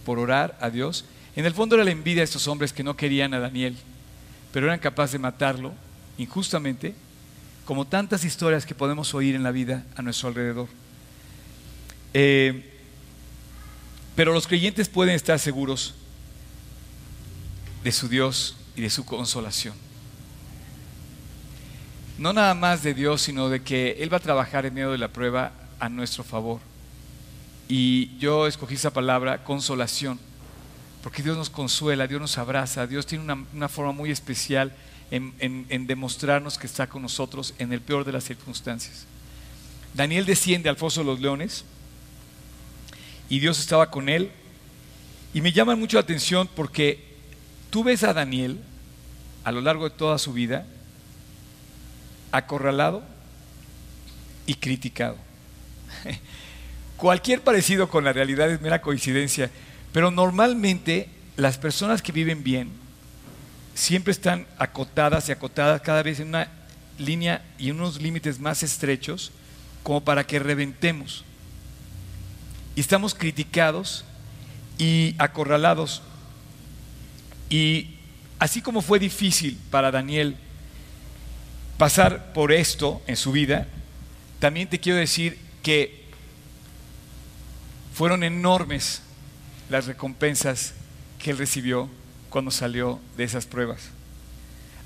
[0.05, 1.05] por orar a Dios.
[1.35, 3.75] En el fondo era la envidia de estos hombres que no querían a Daniel,
[4.51, 5.73] pero eran capaces de matarlo
[6.17, 6.93] injustamente,
[7.65, 10.67] como tantas historias que podemos oír en la vida a nuestro alrededor.
[12.13, 12.69] Eh,
[14.15, 15.95] pero los creyentes pueden estar seguros
[17.83, 19.73] de su Dios y de su consolación.
[22.17, 24.97] No nada más de Dios, sino de que Él va a trabajar en medio de
[24.97, 26.59] la prueba a nuestro favor.
[27.67, 30.19] Y yo escogí esa palabra, consolación,
[31.01, 34.73] porque Dios nos consuela, Dios nos abraza, Dios tiene una, forma muy especial
[35.13, 39.05] en, demostrarnos que está con nosotros en el peor de las circunstancias.
[39.93, 41.65] Daniel desciende al foso de los leones
[43.29, 44.31] y Dios estaba con él.
[45.35, 47.15] Y me llama mucho la atención porque
[47.69, 48.59] tú ves a Daniel
[49.43, 50.65] a lo largo de toda su vida
[52.31, 53.03] acorralado
[54.47, 55.17] y criticado.
[56.97, 59.51] Cualquier parecido con la realidad es mera coincidencia,
[59.91, 62.82] pero normalmente las personas que viven bien
[63.75, 66.49] siempre están acotadas y acotadas cada vez en una
[66.97, 69.31] línea y unos límites más estrechos
[69.81, 71.23] como para que reventemos
[72.75, 74.03] y estamos criticados
[74.77, 76.01] y acorralados.
[77.49, 77.95] Y
[78.39, 80.35] así como fue difícil para Daniel
[81.77, 83.67] pasar por esto en su vida,
[84.39, 86.03] también te quiero decir que
[87.93, 89.01] fueron enormes
[89.69, 90.73] las recompensas
[91.19, 91.89] que él recibió
[92.33, 93.91] cuando salió de esas pruebas.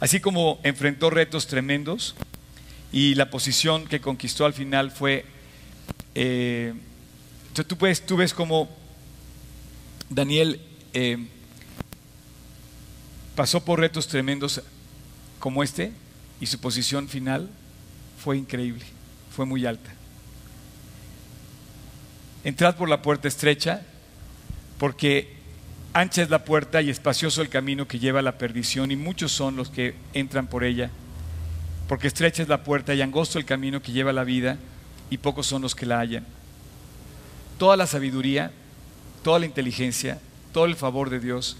[0.01, 2.13] Así como enfrentó retos tremendos
[2.91, 5.23] y la posición que conquistó al final fue
[6.13, 6.73] eh,
[7.53, 8.69] tú, puedes, tú ves como
[10.09, 10.59] Daniel
[10.91, 11.25] eh,
[13.33, 14.61] pasó por retos tremendos
[15.39, 15.93] como este
[16.41, 17.49] y su posición final
[18.21, 18.83] fue increíble,
[19.33, 19.93] fue muy alta.
[22.43, 23.83] Entrad por la puerta estrecha,
[24.77, 25.36] porque
[25.99, 29.31] ancha es la puerta y espacioso el camino que lleva a la perdición, y muchos
[29.31, 30.89] son los que entran por ella,
[31.87, 34.57] porque estrecha es la puerta y angosto el camino que lleva a la vida,
[35.09, 36.25] y pocos son los que la hallan
[37.57, 38.51] toda la sabiduría,
[39.23, 40.19] toda la inteligencia,
[40.53, 41.57] todo el favor de Dios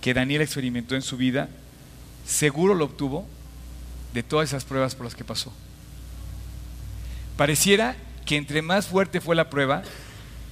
[0.00, 1.48] que Daniel experimentó en su vida,
[2.26, 3.26] seguro lo obtuvo
[4.14, 5.52] de todas esas pruebas por las que pasó.
[7.36, 9.82] Pareciera que entre más fuerte fue la prueba,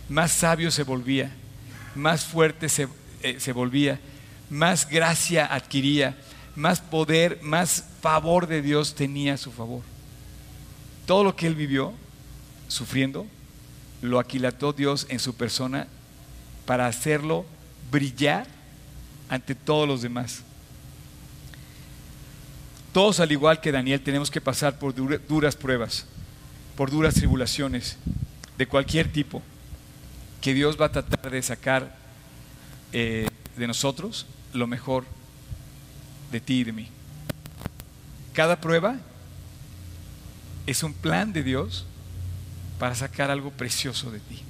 [0.09, 1.31] más sabio se volvía,
[1.95, 2.89] más fuerte se,
[3.23, 4.01] eh, se volvía,
[4.51, 6.17] más gracia adquiría,
[6.57, 9.83] más poder, más favor de Dios tenía a su favor.
[11.07, 11.93] Todo lo que él vivió
[12.69, 13.27] sufriendo
[14.03, 15.87] lo aquilató Dios en su persona
[16.67, 17.45] para hacerlo
[17.91, 18.47] brillar
[19.29, 20.43] ante todos los demás.
[22.93, 26.07] Todos, al igual que Daniel, tenemos que pasar por duras pruebas,
[26.77, 27.97] por duras tribulaciones
[28.57, 29.43] de cualquier tipo,
[30.41, 31.98] que Dios va a tratar de sacar
[32.93, 35.05] eh, de nosotros lo mejor
[36.33, 36.89] de ti y de mí.
[38.33, 38.97] Cada prueba
[40.67, 41.87] es un plan de Dios
[42.79, 44.43] para sacar algo precioso de ti.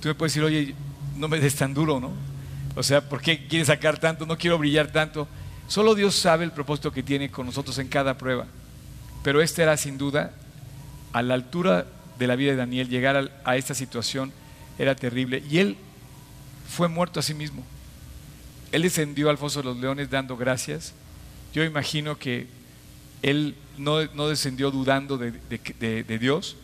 [0.00, 0.74] Tú me puedes decir, oye,
[1.16, 2.10] no me des tan duro, ¿no?
[2.74, 4.24] O sea, ¿por qué quieres sacar tanto?
[4.24, 5.28] No quiero brillar tanto.
[5.68, 8.46] Solo Dios sabe el propósito que tiene con nosotros en cada prueba.
[9.22, 10.32] Pero este era sin duda,
[11.12, 11.86] a la altura
[12.18, 14.32] de la vida de Daniel, llegar a, esta situación
[14.78, 15.42] era terrible.
[15.50, 15.76] Y él
[16.68, 17.64] fue muerto a sí mismo.
[18.70, 20.94] Él descendió al foso de los leones dando gracias.
[21.52, 22.46] Yo imagino que
[23.22, 23.98] él no,
[24.28, 26.56] descendió dudando de Dios,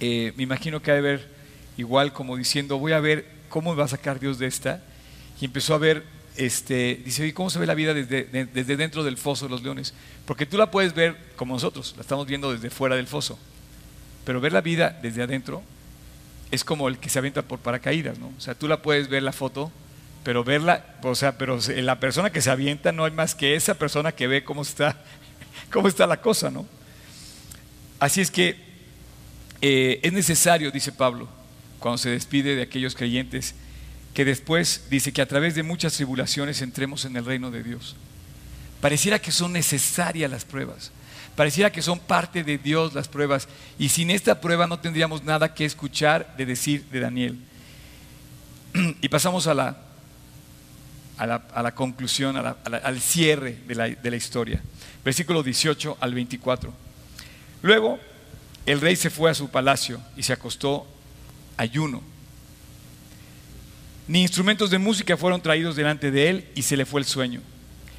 [0.00, 1.28] eh, me imagino que ha de ver
[1.76, 4.82] igual como diciendo, voy a ver cómo va a sacar Dios de esta.
[5.40, 6.04] Y empezó a ver,
[6.36, 9.94] este, dice, ¿cómo se ve la vida desde, desde dentro del foso de los leones?
[10.24, 13.38] Porque tú la puedes ver como nosotros, la estamos viendo desde fuera del foso.
[14.24, 15.62] Pero ver la vida desde adentro
[16.50, 18.32] es como el que se avienta por paracaídas, ¿no?
[18.36, 19.72] O sea, tú la puedes ver la foto,
[20.22, 23.74] pero verla, o sea, pero la persona que se avienta no hay más que esa
[23.74, 25.00] persona que ve cómo está
[25.72, 26.66] cómo está la cosa, ¿no?
[27.98, 28.56] Así es que
[29.60, 31.28] eh, es necesario, dice Pablo,
[31.78, 33.54] cuando se despide de aquellos creyentes,
[34.14, 37.96] que después dice que a través de muchas tribulaciones entremos en el reino de Dios.
[38.80, 40.90] Pareciera que son necesarias las pruebas,
[41.36, 43.46] pareciera que son parte de Dios las pruebas,
[43.78, 47.38] y sin esta prueba no tendríamos nada que escuchar de decir de Daniel.
[49.00, 49.76] Y pasamos a la,
[51.18, 54.62] a la, conclusión, al cierre de la, de la historia.
[55.04, 56.74] Versículo 18 al 24.
[57.62, 57.98] Luego
[58.66, 60.86] el rey se fue a su palacio y se acostó
[61.56, 62.02] ayuno.
[64.08, 67.40] Ni instrumentos de música fueron traídos delante de él y se le fue el sueño.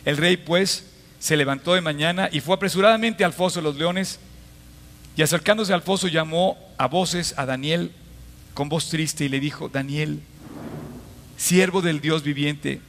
[0.06, 0.86] El rey pues
[1.20, 4.20] se levantó de mañana y fue apresuradamente al foso de los leones
[5.16, 7.92] y acercándose al foso llamó a voces a Daniel
[8.54, 10.22] con voz triste y le dijo, Daniel,
[11.38, 12.82] siervo del Dios viviente,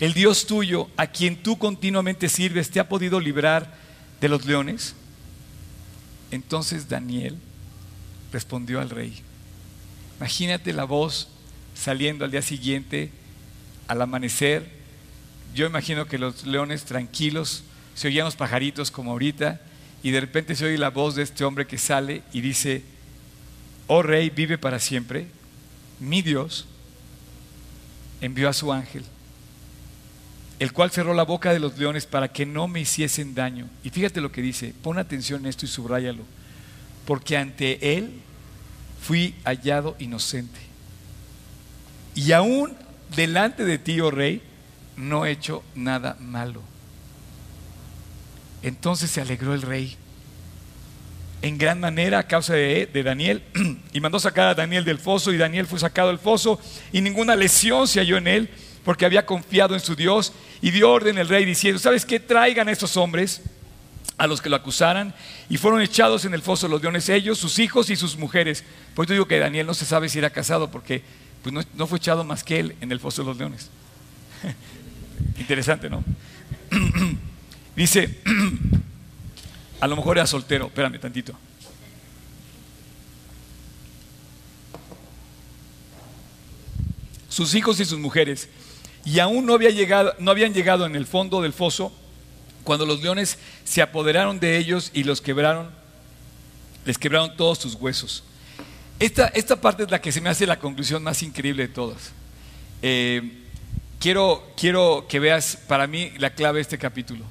[0.00, 3.72] el Dios tuyo, a quien tú continuamente sirves, ¿te ha podido librar
[4.20, 4.96] de los leones?
[6.32, 7.36] Entonces Daniel
[8.32, 9.20] respondió al rey,
[10.18, 11.28] imagínate la voz
[11.74, 13.10] saliendo al día siguiente,
[13.86, 14.81] al amanecer,
[15.54, 19.60] yo imagino que los leones tranquilos, se oían los pajaritos como ahorita,
[20.02, 22.82] y de repente se oye la voz de este hombre que sale y dice,
[23.86, 25.26] oh rey, vive para siempre,
[26.00, 26.66] mi Dios
[28.20, 29.04] envió a su ángel,
[30.58, 33.68] el cual cerró la boca de los leones para que no me hiciesen daño.
[33.84, 36.24] Y fíjate lo que dice, pon atención en esto y subráyalo,
[37.04, 38.10] porque ante él
[39.00, 40.58] fui hallado inocente.
[42.14, 42.76] Y aún
[43.14, 44.42] delante de ti, oh rey,
[44.96, 46.62] no he hecho nada malo.
[48.62, 49.96] Entonces se alegró el rey
[51.42, 53.42] en gran manera a causa de, Daniel
[53.92, 56.60] y mandó sacar a Daniel del foso y Daniel fue sacado del foso
[56.92, 58.48] y ninguna lesión se halló en él
[58.84, 62.20] porque había confiado en su Dios y dio orden el rey diciendo, ¿sabes qué?
[62.20, 63.42] Traigan a estos hombres
[64.18, 65.14] a los que lo acusaran
[65.48, 68.62] y fueron echados en el foso los leones ellos, sus hijos y sus mujeres.
[68.94, 71.02] Por eso digo que Daniel no se sabe si era casado porque
[71.42, 73.68] pues, no, no fue echado más que él en el foso de los leones.
[75.38, 76.04] Interesante, ¿no?
[77.76, 78.20] Dice,
[79.80, 81.34] a lo mejor era soltero, espérame tantito.
[87.28, 88.48] Sus hijos y sus mujeres.
[89.04, 91.92] Y aún no, había llegado, no habían llegado en el fondo del foso
[92.62, 95.70] cuando los leones se apoderaron de ellos y los quebraron,
[96.84, 98.22] les quebraron todos sus huesos.
[99.00, 102.12] Esta, esta parte es la que se me hace la conclusión más increíble de todas.
[102.82, 103.41] Eh,
[104.02, 107.24] quiero, quiero que veas para mí la clave de este capítulo.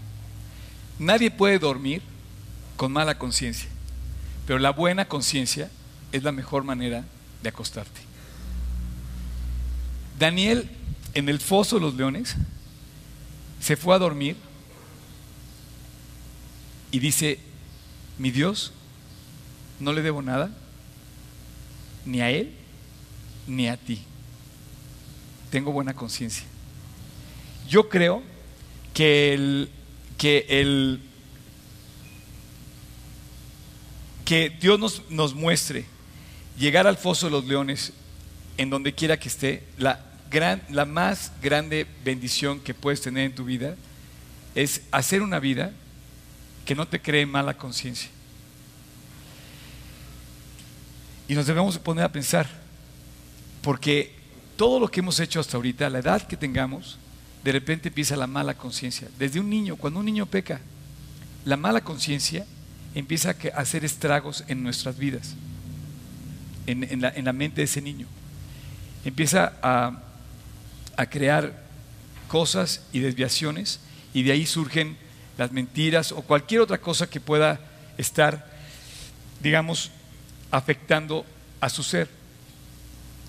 [0.97, 2.01] Nadie puede dormir
[2.77, 3.69] con mala conciencia.
[4.47, 5.69] Pero la buena conciencia
[6.13, 7.03] es la mejor manera
[7.43, 7.99] de acostarte.
[10.17, 10.69] Daniel,
[11.13, 12.35] en el foso de los leones,
[13.59, 14.37] se fue a dormir
[16.91, 17.39] y dice,
[18.17, 18.71] mi Dios,
[19.79, 20.51] no le debo nada,
[22.05, 22.55] ni a él,
[23.45, 24.03] ni a ti.
[25.49, 26.50] Tengo buena conciencia.
[27.71, 28.21] Yo creo
[28.93, 29.69] que el,
[30.17, 30.99] que el
[34.25, 35.85] que Dios nos, nos muestre
[36.59, 37.93] llegar al foso de los leones,
[38.57, 43.35] en donde quiera que esté, la, gran, la más grande bendición que puedes tener en
[43.35, 43.77] tu vida
[44.53, 45.71] es hacer una vida
[46.65, 48.09] que no te cree mala conciencia.
[51.29, 52.49] Y nos debemos poner a pensar,
[53.61, 54.13] porque
[54.57, 56.97] todo lo que hemos hecho hasta ahorita, la edad que tengamos,
[57.43, 59.07] de repente empieza la mala conciencia.
[59.17, 60.61] Desde un niño, cuando un niño peca,
[61.45, 62.45] la mala conciencia
[62.93, 65.35] empieza a hacer estragos en nuestras vidas,
[66.67, 68.05] en, la, mente de ese niño.
[69.03, 70.03] Empieza a,
[70.95, 71.63] a crear
[72.27, 73.79] cosas y desviaciones
[74.13, 74.97] y de ahí surgen
[75.37, 77.59] las mentiras o cualquier otra cosa que pueda
[77.97, 78.47] estar,
[79.41, 79.91] digamos,
[80.51, 81.25] afectando
[81.59, 82.07] a su ser.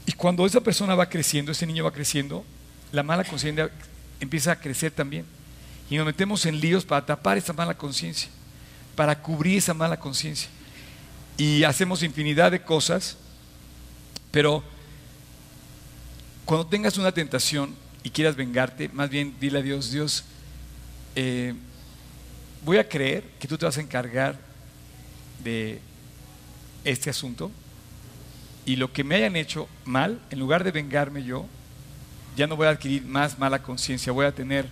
[0.04, 2.44] Y cuando esa persona va creciendo, ese niño va creciendo,
[2.90, 3.70] la mala conciencia
[4.22, 5.26] empieza a crecer también.
[5.90, 8.30] Y nos metemos en líos para tapar esa mala conciencia
[8.94, 10.48] para cubrir esa mala conciencia.
[11.36, 13.16] Y hacemos infinidad de cosas,
[14.30, 14.62] pero
[16.44, 20.24] cuando tengas una tentación y quieras vengarte, más bien dile a Dios, Dios,
[21.14, 21.54] eh,
[22.64, 24.38] voy a creer que tú te vas a encargar
[25.42, 25.80] de
[26.84, 27.50] este asunto
[28.64, 31.46] y lo que me hayan hecho mal, en lugar de vengarme yo,
[32.36, 34.66] ya no voy a adquirir más mala conciencia, voy a tener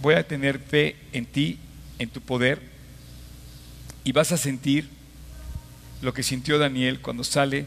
[0.00, 1.58] voy a tener fe en ti,
[1.98, 2.62] en tu poder
[4.04, 4.88] y vas a sentir
[6.02, 7.66] lo que sintió Daniel cuando sale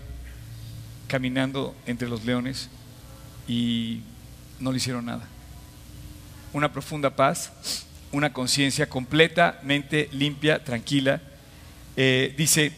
[1.08, 2.70] caminando entre los leones
[3.48, 4.02] y
[4.60, 5.28] no le hicieron nada.
[6.54, 7.52] Una profunda paz
[8.12, 11.22] una conciencia completamente limpia, tranquila.
[11.96, 12.72] Eh, dice,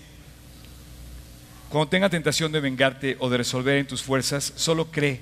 [1.70, 5.22] cuando tenga tentación de vengarte o de resolver en tus fuerzas, solo cree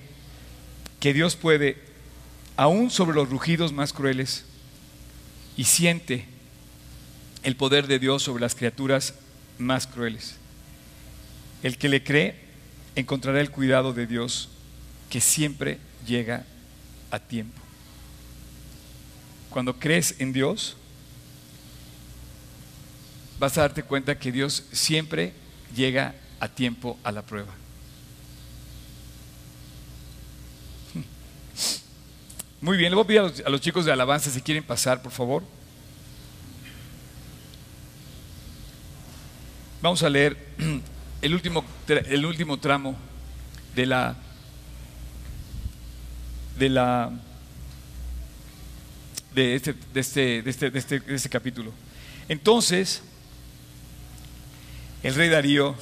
[1.02, 1.78] que Dios puede,
[2.56, 4.46] aún sobre los rugidos más crueles,
[5.58, 6.26] y siente
[7.44, 9.16] el poder de Dios sobre las criaturas
[9.58, 10.36] más crueles.
[11.64, 12.36] El que le cree
[12.96, 14.50] encontrará el cuidado de Dios
[15.10, 16.46] que siempre llega
[17.10, 17.60] a tiempo.
[19.50, 20.78] Cuando crees en Dios,
[23.40, 25.34] vas a darte cuenta que Dios siempre
[25.76, 27.61] llega a tiempo a la prueba.
[32.62, 35.12] Muy bien, le voy a pedir a los, chicos de alabanza si quieren pasar, por
[35.12, 35.42] favor.
[39.82, 40.38] Vamos a leer
[41.24, 42.96] el último, el último tramo
[43.74, 44.16] de la
[46.60, 47.12] de la
[49.34, 51.72] de este, de este, de este, de este, de este capítulo.
[52.30, 53.02] Entonces,
[55.02, 55.76] el rey Darío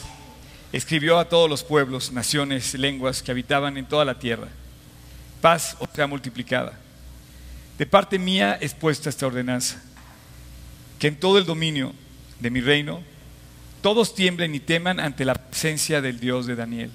[0.71, 4.47] escribió a todos los pueblos, naciones, lenguas que habitaban en toda la tierra.
[5.41, 6.73] Paz os sea multiplicada.
[7.77, 9.81] De parte mía es puesta esta ordenanza,
[10.99, 11.93] que en todo el dominio
[12.39, 13.01] de mi reino
[13.81, 16.91] todos tiemblen y teman ante la presencia del Dios de Daniel,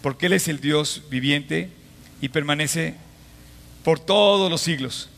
[0.00, 1.70] porque Él es el Dios viviente
[2.22, 2.94] y permanece
[3.82, 5.10] por todos los siglos,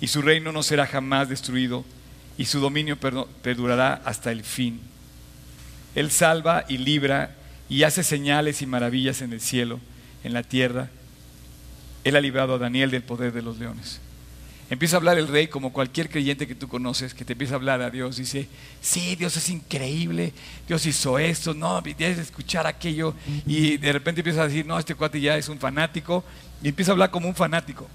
[0.00, 1.84] y su reino no será jamás destruido,
[2.38, 4.80] y su dominio perdurará hasta el fin.
[5.94, 7.34] Él salva y libra
[7.68, 9.80] y hace señales y maravillas en el cielo,
[10.24, 10.90] en la tierra.
[12.06, 14.00] Él ha librado a Daniel del poder de los leones.
[14.70, 17.56] Empieza a hablar el rey como cualquier creyente que tú conoces, que te empieza a
[17.56, 18.16] hablar a Dios.
[18.16, 18.48] Dice,
[18.80, 20.32] sí, Dios es increíble,
[20.68, 23.14] Dios hizo esto, no, debes escuchar aquello.
[23.44, 26.24] Y de repente empieza a decir, no, este cuate ya es un fanático.
[26.62, 27.88] Y empieza a hablar como un fanático,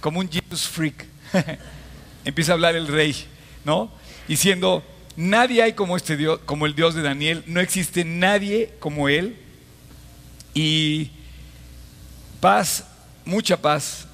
[0.00, 1.06] como un Jesus freak.
[2.24, 3.14] empieza a hablar el rey,
[3.64, 3.92] ¿no?
[4.26, 4.82] Diciendo,
[5.16, 9.36] Nadie hay como este Dios, como el Dios de Daniel, no existe nadie como él.
[10.54, 11.10] Y
[12.40, 12.86] paz,
[13.24, 14.06] mucha paz,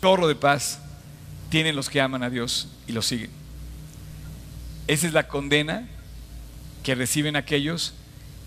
[0.00, 0.78] chorro de paz
[1.48, 3.30] tienen los que aman a Dios y lo siguen.
[4.86, 5.88] Esa es la condena
[6.82, 7.94] que reciben aquellos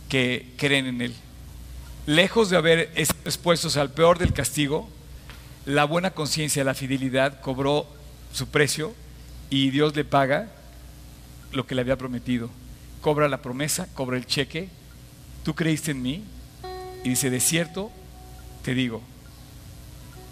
[0.08, 1.14] que creen en Él.
[2.06, 4.90] Lejos de haber expuestos al peor del castigo,
[5.66, 7.86] la buena conciencia, la fidelidad cobró
[8.34, 8.96] su precio
[9.50, 10.50] y Dios le paga
[11.52, 12.50] lo que le había prometido.
[13.02, 14.70] Cobra la promesa, cobra el cheque.
[15.44, 16.24] Tú creíste en mí.
[17.04, 17.92] Y dice, de cierto,
[18.64, 19.02] te digo.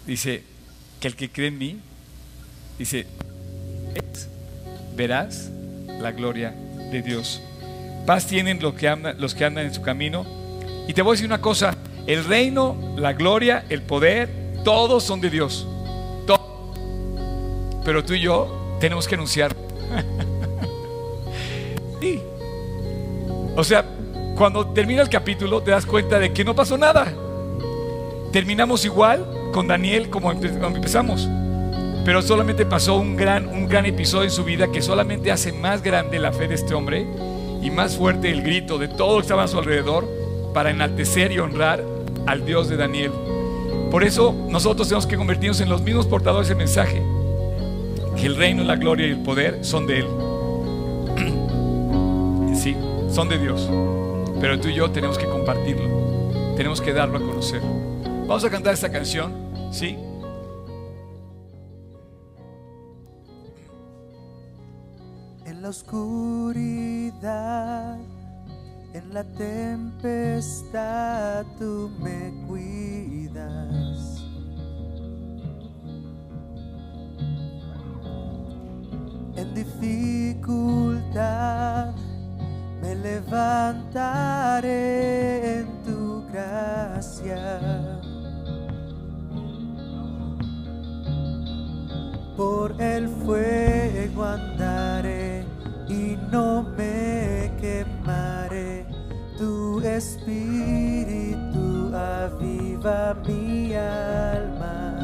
[0.08, 0.42] Dice,
[1.00, 1.78] que el que cree en mí,
[2.78, 3.06] dice,
[4.96, 5.50] verás
[6.00, 6.54] la gloria
[6.90, 7.42] de Dios.
[8.06, 10.24] Paz tienen los que, andan, los que andan en su camino.
[10.88, 14.30] Y te voy a decir una cosa, el reino, la gloria, el poder,
[14.64, 15.66] todos son de Dios.
[17.84, 19.54] Pero tú y yo tenemos que anunciar.
[22.00, 22.22] Sí.
[23.56, 23.84] O sea,
[24.36, 27.12] cuando termina el capítulo te das cuenta de que no pasó nada.
[28.30, 31.28] Terminamos igual con Daniel como empezamos.
[32.04, 35.82] Pero solamente pasó un gran, un gran episodio en su vida que solamente hace más
[35.82, 37.06] grande la fe de este hombre
[37.62, 40.08] y más fuerte el grito de todo lo que estaba a su alrededor
[40.54, 41.84] para enaltecer y honrar
[42.26, 43.12] al Dios de Daniel.
[43.90, 47.02] Por eso nosotros tenemos que convertirnos en los mismos portadores del mensaje,
[48.16, 50.06] que el reino, la gloria y el poder son de Él
[53.10, 53.68] son de Dios,
[54.40, 57.60] pero tú y yo tenemos que compartirlo, tenemos que darlo a conocer.
[58.28, 59.32] Vamos a cantar esta canción,
[59.72, 59.96] ¿sí?
[65.46, 67.16] En la oscuridad,
[68.92, 70.36] en la tempestad,
[71.58, 74.22] tú me cuidas.
[79.36, 80.74] En dificultad
[82.82, 84.20] me levantaré
[85.60, 87.97] en tu gracia.
[92.38, 95.44] Por el fuego andaré
[95.88, 98.86] y no me quemaré.
[99.36, 104.94] Tu espíritu aviva mi alma.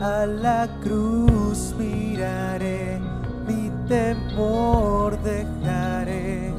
[0.00, 3.00] A la cruz miraré,
[3.48, 6.54] mi temor dejaré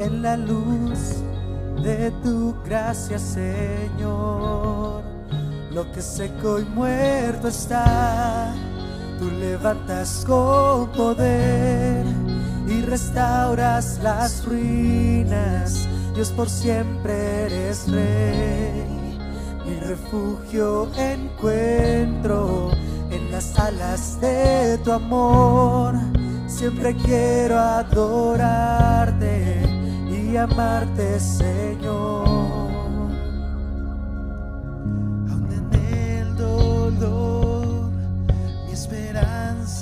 [0.00, 1.22] en la luz
[1.80, 5.13] de tu gracia, Señor.
[5.74, 8.54] Lo que seco y muerto está,
[9.18, 12.06] tú levantas con poder
[12.68, 15.88] y restauras las ruinas.
[16.14, 19.18] Dios por siempre eres rey,
[19.66, 22.70] mi refugio encuentro
[23.10, 25.96] en las alas de tu amor.
[26.46, 29.08] Siempre quiero adorarte
[30.08, 32.23] y amarte, Señor.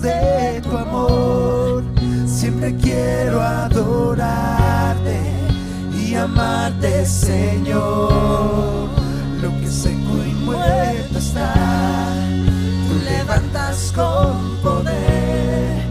[0.00, 1.84] de tu amor.
[2.26, 5.20] Siempre quiero adorarte
[5.92, 8.88] y amarte, Señor.
[9.42, 11.54] Lo que seco y muerto está,
[12.88, 15.82] tú levantas con poder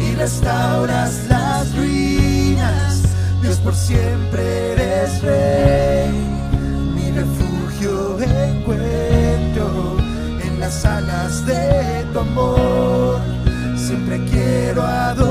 [0.00, 3.02] y restauras las ruinas.
[3.42, 6.25] Dios por siempre eres rey, mi
[7.76, 9.96] refugio encuentro
[10.42, 13.20] en las alas de tu amor.
[13.76, 15.25] Siempre quiero adorarte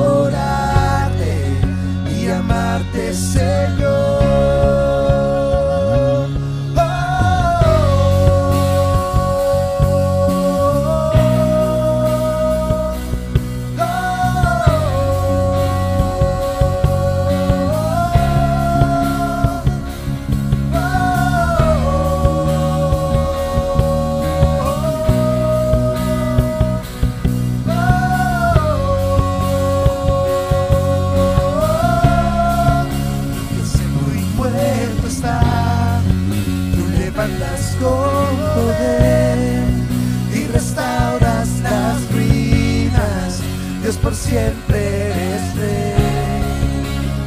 [44.36, 45.96] siempre eres rey,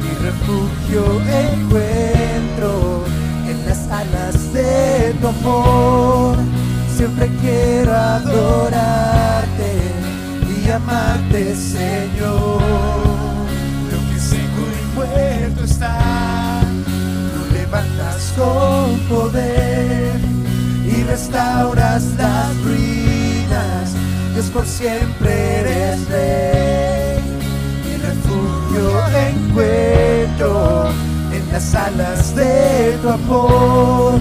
[0.03, 1.03] mi refugio
[1.47, 3.03] encuentro
[3.49, 6.37] en las alas de tu amor.
[6.95, 9.71] Siempre quiero adorarte
[10.53, 12.61] y amarte, Señor.
[13.91, 16.61] Lo que seco y muerto está,
[17.33, 20.19] tú levantas con poder
[20.85, 23.95] y restauras las ruinas.
[24.33, 26.88] Dios por siempre eres rey,
[29.61, 34.13] en las alas de tu amor.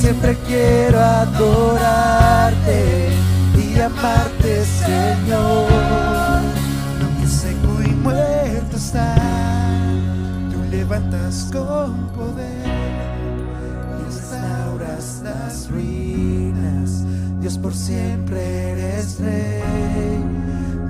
[0.00, 2.80] Siempre quiero adorarte
[3.56, 5.70] y amarte, Señor.
[7.00, 9.14] Lo que seco y muerto está,
[10.50, 12.66] tú levantas con poder
[14.00, 17.04] y restauras las ruinas.
[17.40, 20.24] Dios por siempre eres rey,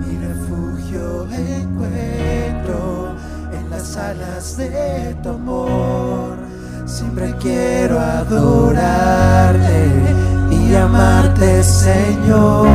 [0.06, 2.51] mi refugio encuentro en
[3.96, 6.38] las de tu amor.
[6.86, 9.90] Siempre quiero adorarte
[10.50, 12.68] y amarte, Señor.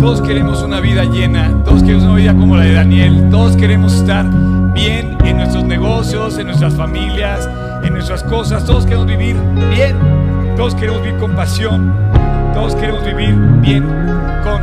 [0.00, 3.92] Todos queremos una vida llena, todos queremos una vida como la de Daniel, todos queremos
[3.92, 4.24] estar
[4.72, 7.46] bien en nuestros negocios, en nuestras familias,
[7.84, 9.36] en nuestras cosas, todos queremos vivir
[9.70, 9.96] bien,
[10.56, 11.92] todos queremos vivir con pasión,
[12.54, 13.84] todos queremos vivir bien
[14.42, 14.62] con...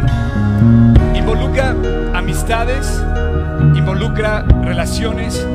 [1.15, 1.75] Involucra
[2.15, 3.01] amistades,
[3.75, 5.45] involucra relaciones,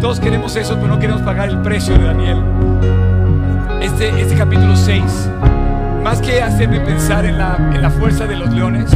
[0.00, 2.38] todos queremos eso, pero no queremos pagar el precio de Daniel.
[3.80, 5.28] Este, este capítulo 6,
[6.02, 8.90] más que hacerme pensar en la, en la fuerza de los leones,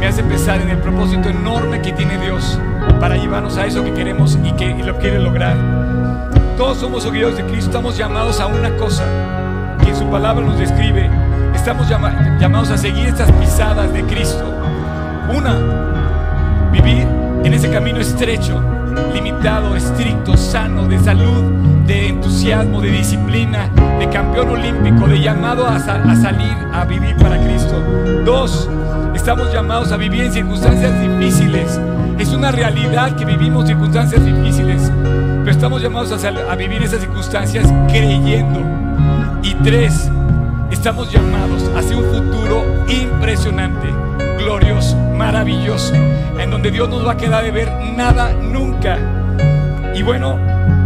[0.00, 2.58] me hace pensar en el propósito enorme que tiene Dios
[3.00, 5.56] para llevarnos a eso que queremos y que y lo quiere lograr.
[6.56, 9.04] Todos somos seguidores de Cristo, estamos llamados a una cosa
[9.82, 11.08] que en su palabra nos describe.
[11.54, 14.44] Estamos llama- llamados a seguir estas pisadas de Cristo.
[15.36, 15.56] Una,
[16.72, 17.06] vivir
[17.44, 18.60] en ese camino estrecho,
[19.14, 21.42] limitado, estricto, sano, de salud,
[21.86, 27.16] de entusiasmo, de disciplina, de campeón olímpico, de llamado a, sa- a salir a vivir
[27.16, 27.82] para Cristo.
[28.24, 28.68] Dos,
[29.14, 31.80] estamos llamados a vivir en circunstancias difíciles.
[32.18, 34.90] Es una realidad que vivimos circunstancias difíciles,
[35.40, 38.60] pero estamos llamados a, a vivir esas circunstancias creyendo.
[39.42, 40.10] Y tres,
[40.70, 43.86] estamos llamados hacia un futuro impresionante,
[44.48, 45.94] glorioso, maravilloso,
[46.38, 48.96] en donde Dios nos va a quedar de ver nada nunca.
[49.94, 50.38] Y bueno,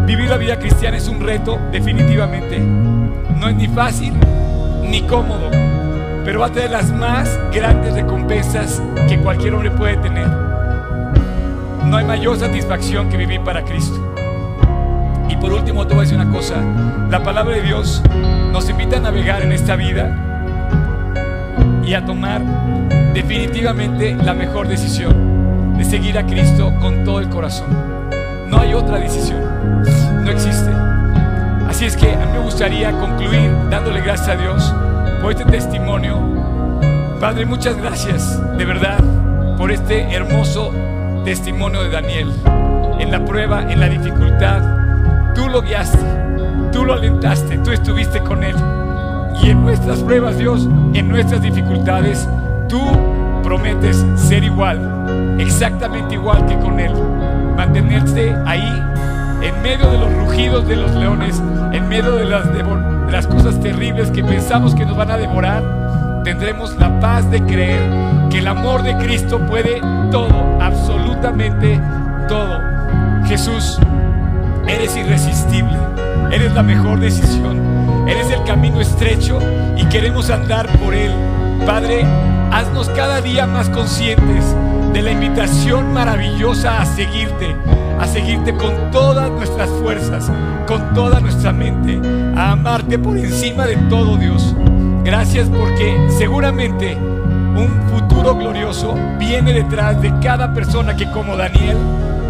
[0.05, 2.59] vivir la vida cristiana es un reto, definitivamente.
[2.59, 4.15] No es ni fácil
[4.83, 5.49] ni cómodo,
[6.25, 10.27] pero va a tener las más grandes recompensas que cualquier hombre puede tener.
[11.87, 14.13] No hay mayor satisfacción que vivir para Cristo.
[15.29, 16.57] Y por último, te voy a decir una cosa.
[17.11, 18.03] La palabra de Dios
[18.53, 20.19] nos invita a navegar en esta vida
[21.85, 22.43] y a tomar
[23.15, 27.69] definitivamente la mejor decisión de seguir a Cristo con todo el corazón.
[28.49, 29.41] No hay otra decisión.
[30.25, 30.71] No existe.
[31.69, 34.75] Así es que a mí me gustaría concluir dándole gracias a Dios
[35.21, 36.19] por este testimonio.
[37.21, 38.99] Padre, muchas gracias de verdad
[39.57, 40.71] por este hermoso
[41.25, 42.33] testimonio de Daniel.
[42.99, 45.99] En la prueba, en la dificultad, tú lo guiaste,
[46.73, 48.57] tú lo alentaste, tú estuviste con él.
[49.43, 52.29] Y en nuestras pruebas, Dios, en nuestras dificultades,
[52.69, 52.81] tú
[53.53, 56.91] prometes ser igual, exactamente igual que con él.
[57.55, 58.83] Mantenerte ahí,
[59.43, 61.39] en medio de los rugidos de los leones,
[61.71, 62.65] en medio de las, de
[63.13, 65.63] las cosas terribles que pensamos que nos van a devorar,
[66.25, 67.83] tendremos la paz de creer
[68.31, 71.79] que el amor de Cristo puede todo, absolutamente
[72.31, 72.59] todo.
[73.27, 73.79] Jesús,
[74.67, 75.77] eres irresistible,
[76.31, 79.41] eres la mejor decisión, eres el camino estrecho
[79.77, 81.13] y queremos andar por él.
[81.67, 82.07] Padre,
[82.53, 84.45] haznos cada día más conscientes
[84.93, 87.57] de la invitación maravillosa a seguirte,
[87.99, 90.31] a seguirte con todas nuestras fuerzas,
[90.67, 91.99] con toda nuestra mente,
[92.37, 94.55] a amarte por encima de todo Dios.
[95.03, 101.79] Gracias porque seguramente un futuro glorioso viene detrás de cada persona que como Daniel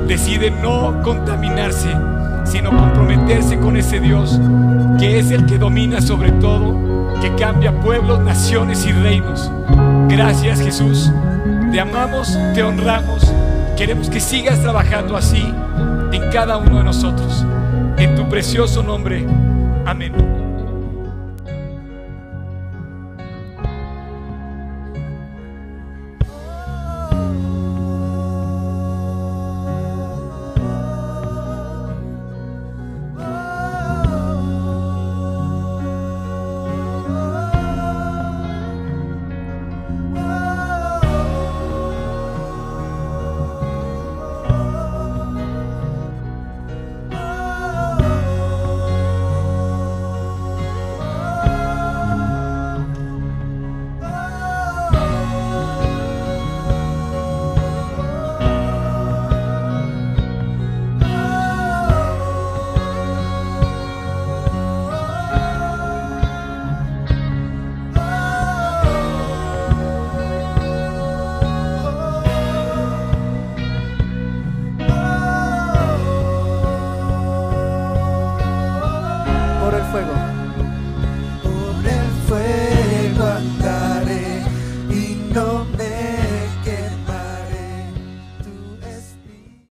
[0.07, 1.91] decide no contaminarse,
[2.45, 4.39] sino comprometerse con ese Dios
[4.99, 9.50] que es el que domina sobre todo, que cambia pueblos, naciones y reinos.
[10.08, 11.10] Gracias Jesús,
[11.70, 13.32] te amamos, te honramos,
[13.76, 15.42] queremos que sigas trabajando así
[16.12, 17.44] en cada uno de nosotros.
[17.96, 19.26] En tu precioso nombre,
[19.86, 20.32] amén.